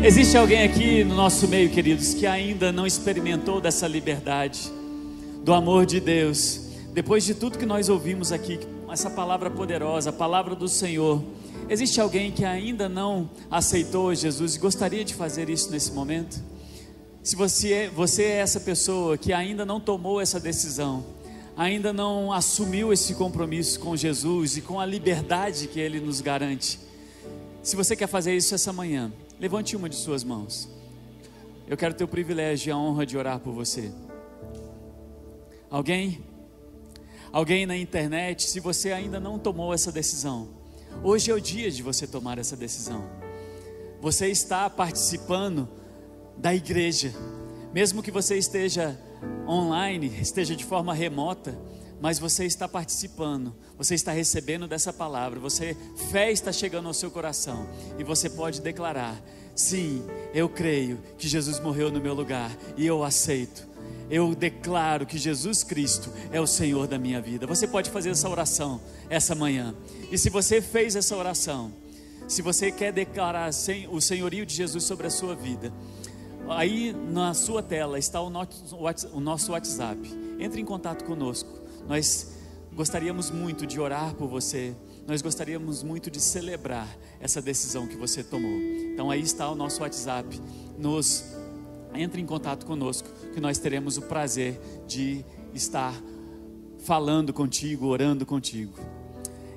[0.00, 4.70] Existe alguém aqui no nosso meio, queridos, que ainda não experimentou dessa liberdade,
[5.44, 6.68] do amor de Deus.
[6.94, 11.20] Depois de tudo que nós ouvimos aqui, essa palavra poderosa, a palavra do Senhor.
[11.68, 16.40] Existe alguém que ainda não aceitou Jesus e gostaria de fazer isso nesse momento?
[17.24, 21.04] Se você é, você é essa pessoa que ainda não tomou essa decisão,
[21.56, 26.78] ainda não assumiu esse compromisso com Jesus e com a liberdade que Ele nos garante,
[27.62, 30.68] se você quer fazer isso essa manhã, levante uma de suas mãos.
[31.66, 33.92] Eu quero ter o privilégio e a honra de orar por você.
[35.70, 36.24] Alguém?
[37.30, 40.48] Alguém na internet, se você ainda não tomou essa decisão,
[41.02, 43.04] hoje é o dia de você tomar essa decisão.
[44.00, 45.68] Você está participando
[46.36, 47.12] da igreja,
[47.72, 48.98] mesmo que você esteja
[49.46, 51.58] online, esteja de forma remota,
[52.00, 55.76] mas você está participando, você está recebendo dessa palavra, você
[56.10, 57.68] fé está chegando ao seu coração
[57.98, 59.20] e você pode declarar:
[59.54, 60.02] sim,
[60.32, 63.68] eu creio que Jesus morreu no meu lugar e eu aceito.
[64.08, 67.46] Eu declaro que Jesus Cristo é o Senhor da minha vida.
[67.46, 69.74] Você pode fazer essa oração essa manhã.
[70.10, 71.72] E se você fez essa oração,
[72.26, 73.50] se você quer declarar
[73.90, 75.72] o senhorio de Jesus sobre a sua vida,
[76.50, 78.30] aí na sua tela está o
[79.20, 80.00] nosso WhatsApp.
[80.38, 81.60] Entre em contato conosco.
[81.88, 82.36] Nós
[82.72, 84.74] gostaríamos muito de orar por você.
[85.06, 88.60] Nós gostaríamos muito de celebrar essa decisão que você tomou.
[88.92, 90.40] Então aí está o nosso WhatsApp.
[90.78, 91.24] Nos
[91.94, 95.92] entre em contato conosco, que nós teremos o prazer de estar
[96.78, 98.78] falando contigo, orando contigo.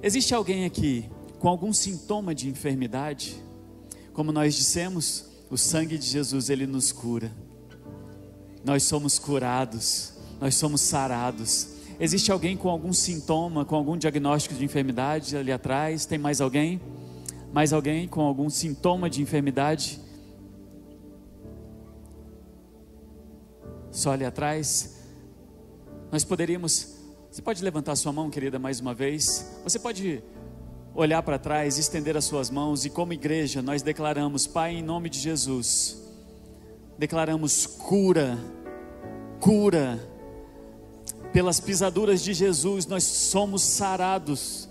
[0.01, 3.35] Existe alguém aqui com algum sintoma de enfermidade?
[4.13, 7.31] Como nós dissemos, o sangue de Jesus ele nos cura.
[8.65, 11.75] Nós somos curados, nós somos sarados.
[11.99, 16.07] Existe alguém com algum sintoma, com algum diagnóstico de enfermidade ali atrás?
[16.07, 16.81] Tem mais alguém?
[17.53, 20.01] Mais alguém com algum sintoma de enfermidade?
[23.91, 25.03] Só ali atrás?
[26.11, 26.95] Nós poderíamos.
[27.29, 29.55] Você pode levantar sua mão, querida, mais uma vez?
[29.63, 30.23] Você pode
[30.95, 35.09] olhar para trás, estender as suas mãos e, como igreja, nós declaramos, Pai, em nome
[35.09, 36.01] de Jesus,
[36.97, 38.37] declaramos cura,
[39.39, 39.99] cura
[41.33, 44.69] pelas pisaduras de Jesus nós somos sarados.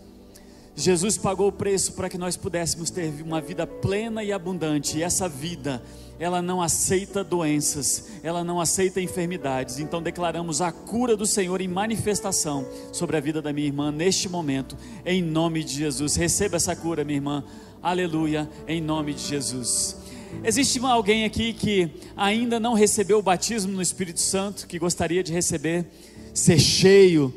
[0.74, 4.98] Jesus pagou o preço para que nós pudéssemos ter uma vida plena e abundante.
[4.98, 5.82] E essa vida,
[6.18, 9.78] ela não aceita doenças, ela não aceita enfermidades.
[9.78, 14.28] Então declaramos a cura do Senhor em manifestação sobre a vida da minha irmã neste
[14.28, 16.16] momento, em nome de Jesus.
[16.16, 17.44] Receba essa cura, minha irmã.
[17.82, 19.96] Aleluia, em nome de Jesus.
[20.42, 25.32] Existe alguém aqui que ainda não recebeu o batismo no Espírito Santo, que gostaria de
[25.32, 25.86] receber?
[26.34, 27.32] ser cheio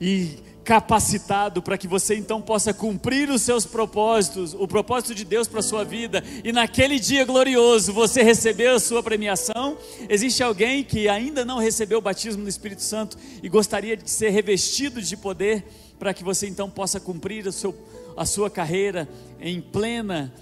[0.00, 5.46] e capacitado para que você então possa cumprir os seus propósitos, o propósito de Deus
[5.46, 9.78] para a sua vida, e naquele dia glorioso você receber a sua premiação.
[10.08, 14.30] Existe alguém que ainda não recebeu o batismo do Espírito Santo e gostaria de ser
[14.30, 15.64] revestido de poder
[16.00, 17.72] para que você então possa cumprir seu,
[18.16, 19.08] a sua carreira
[19.40, 20.34] em plena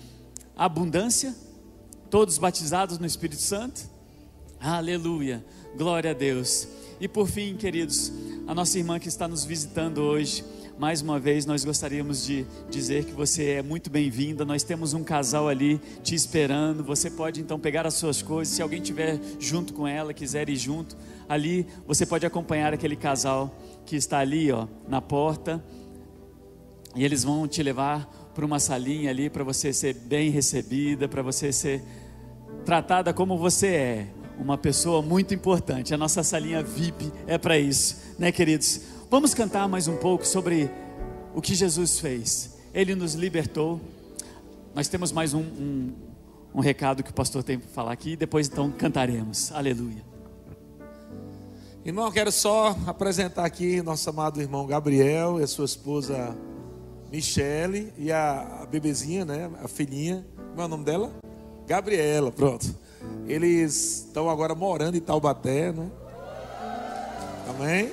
[0.57, 1.35] abundância?
[2.09, 3.83] Todos batizados no Espírito Santo?
[4.59, 5.45] Aleluia,
[5.77, 6.67] glória a Deus.
[7.05, 8.11] E por fim, queridos,
[8.47, 10.43] a nossa irmã que está nos visitando hoje,
[10.79, 14.43] mais uma vez nós gostaríamos de dizer que você é muito bem-vinda.
[14.43, 16.83] Nós temos um casal ali te esperando.
[16.83, 20.57] Você pode então pegar as suas coisas, se alguém estiver junto com ela, quiser ir
[20.57, 20.97] junto,
[21.29, 23.55] ali você pode acompanhar aquele casal
[23.85, 25.63] que está ali, ó, na porta.
[26.97, 31.21] E eles vão te levar para uma salinha ali para você ser bem recebida, para
[31.21, 31.83] você ser
[32.65, 34.09] tratada como você é
[34.39, 35.95] uma pessoa muito importante.
[35.95, 38.81] A nossa salinha VIP é para isso, né, queridos?
[39.11, 40.71] Vamos cantar mais um pouco sobre
[41.35, 42.57] o que Jesus fez.
[42.73, 43.81] Ele nos libertou.
[44.75, 45.93] Nós temos mais um, um,
[46.55, 49.53] um recado que o pastor tem para falar aqui, depois então cantaremos.
[49.53, 50.05] Aleluia.
[51.85, 56.37] Irmão, quero só apresentar aqui nosso amado irmão Gabriel e a sua esposa
[57.13, 59.51] Michele e a, a bebezinha, né?
[59.63, 60.27] A filhinha.
[60.49, 61.13] Como é o nome dela?
[61.67, 62.75] Gabriela, pronto.
[63.27, 65.91] Eles estão agora morando em Taubaté, né?
[67.49, 67.93] Amém?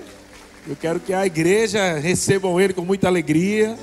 [0.68, 3.78] Eu quero que a igreja recebam ele com muita alegria.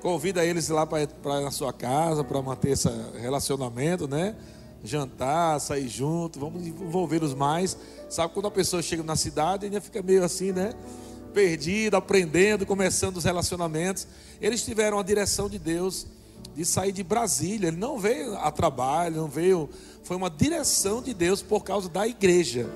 [0.00, 1.06] Convida eles lá para
[1.46, 2.88] a sua casa, para manter esse
[3.20, 4.34] relacionamento, né?
[4.84, 7.76] Jantar, sair junto, vamos envolvê-los mais.
[8.10, 10.72] Sabe quando a pessoa chega na cidade, ainda fica meio assim, né?
[11.32, 14.08] Perdido, aprendendo, começando os relacionamentos.
[14.40, 16.06] Eles tiveram a direção de Deus
[16.54, 17.68] de sair de Brasília.
[17.68, 19.70] Ele não veio a trabalho, não veio.
[20.04, 22.68] Foi uma direção de Deus por causa da igreja.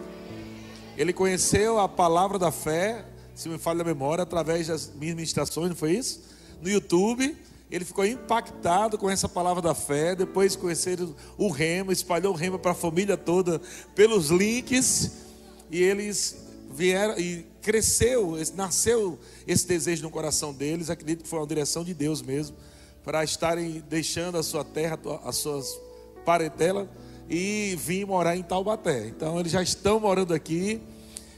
[0.97, 3.05] Ele conheceu a palavra da fé,
[3.35, 6.37] se me falha a memória, através das minhas ministrações, não foi isso?
[6.61, 7.37] no YouTube.
[7.71, 10.15] Ele ficou impactado com essa palavra da fé.
[10.15, 13.61] Depois conheceram o rema, espalhou o rema para a família toda
[13.95, 15.13] pelos links.
[15.71, 16.37] E eles
[16.71, 20.91] vieram e cresceu, nasceu esse desejo no coração deles.
[20.91, 22.57] Acredito que foi uma direção de Deus mesmo
[23.05, 25.79] para estarem deixando a sua terra, as suas
[26.25, 26.89] parentelas
[27.29, 29.07] e vir morar em Taubaté.
[29.07, 30.81] Então eles já estão morando aqui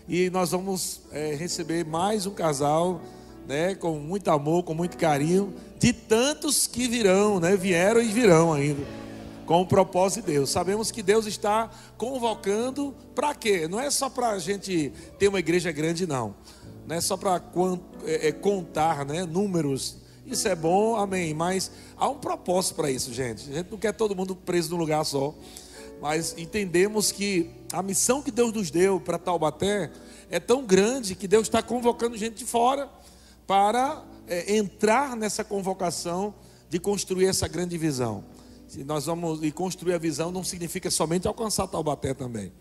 [0.08, 3.00] e nós vamos é, receber mais um casal,
[3.46, 8.52] né, com muito amor, com muito carinho, de tantos que virão, né, vieram e virão
[8.52, 8.82] ainda,
[9.46, 10.50] com o propósito de Deus.
[10.50, 13.66] Sabemos que Deus está convocando para quê?
[13.68, 16.34] Não é só para a gente ter uma igreja grande, não.
[16.86, 17.42] Não é só para
[18.04, 19.98] é, é, contar, né, números
[20.30, 21.32] isso é bom, amém.
[21.32, 23.50] Mas há um propósito para isso, gente.
[23.50, 25.34] A gente não quer todo mundo preso num lugar só.
[26.00, 29.90] Mas entendemos que a missão que Deus nos deu para Taubaté
[30.30, 32.88] é tão grande que Deus está convocando gente de fora
[33.46, 36.34] para é, entrar nessa convocação
[36.68, 38.24] de construir essa grande visão.
[38.68, 42.52] Se nós vamos e construir a visão não significa somente alcançar Taubaté também.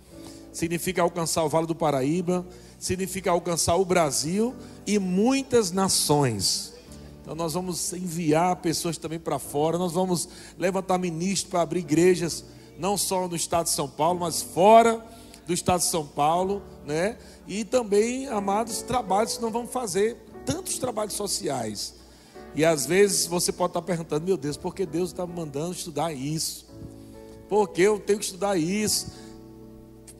[0.54, 2.48] Significa alcançar o Vale do Paraíba,
[2.80, 4.56] significa alcançar o Brasil
[4.88, 6.74] e muitas nações.
[7.22, 12.46] Então nós vamos enviar pessoas também para fora, nós vamos levantar ministros para abrir igrejas,
[12.78, 15.04] não só no estado de São Paulo, mas fora
[15.46, 17.18] do estado de São Paulo, né?
[17.48, 21.96] E também, amados, trabalhos que nós vamos fazer, tantos trabalhos sociais.
[22.54, 25.74] E às vezes você pode estar perguntando, meu Deus, por que Deus está me mandando
[25.74, 26.66] estudar isso?
[27.48, 29.14] Por que eu tenho que estudar isso?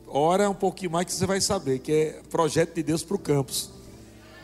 [0.06, 3.18] Ora um pouquinho mais que você vai saber, que é projeto de Deus para o
[3.18, 3.70] campus.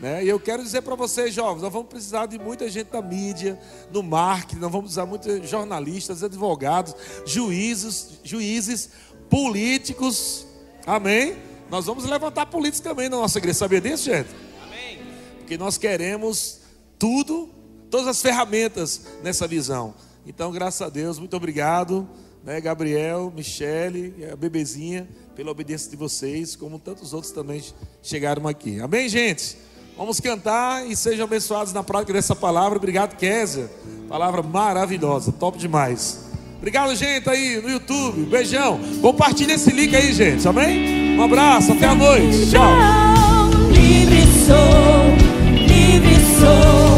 [0.01, 0.25] Né?
[0.25, 3.59] E eu quero dizer para vocês, jovens, nós vamos precisar de muita gente da mídia,
[3.93, 6.95] no marketing, nós vamos precisar de muitos jornalistas, advogados,
[7.25, 8.91] juízes, juízes,
[9.31, 10.47] políticos.
[10.87, 11.37] Amém?
[11.71, 13.59] Nós vamos levantar políticos também na nossa igreja.
[13.59, 14.29] Sabia disso, gente?
[14.65, 14.99] Amém.
[15.39, 16.61] Porque nós queremos
[16.99, 17.49] tudo,
[17.91, 19.95] todas as ferramentas nessa visão.
[20.27, 22.09] Então, graças a Deus, muito obrigado,
[22.43, 27.63] né, Gabriel, Michele, a bebezinha, pela obediência de vocês, como tantos outros também
[28.03, 28.81] chegaram aqui.
[28.81, 29.57] Amém, gente?
[29.97, 32.77] Vamos cantar e sejam abençoados na prática dessa palavra.
[32.77, 33.71] Obrigado, Kézia.
[34.09, 36.25] Palavra maravilhosa, top demais.
[36.59, 38.23] Obrigado, gente, aí no YouTube.
[38.23, 38.81] Beijão.
[39.01, 40.47] Compartilhe esse link aí, gente.
[40.49, 41.19] Amém?
[41.19, 42.51] Um abraço, até a noite.
[42.51, 42.73] Tchau.
[43.71, 46.94] Livre sou, livre sou.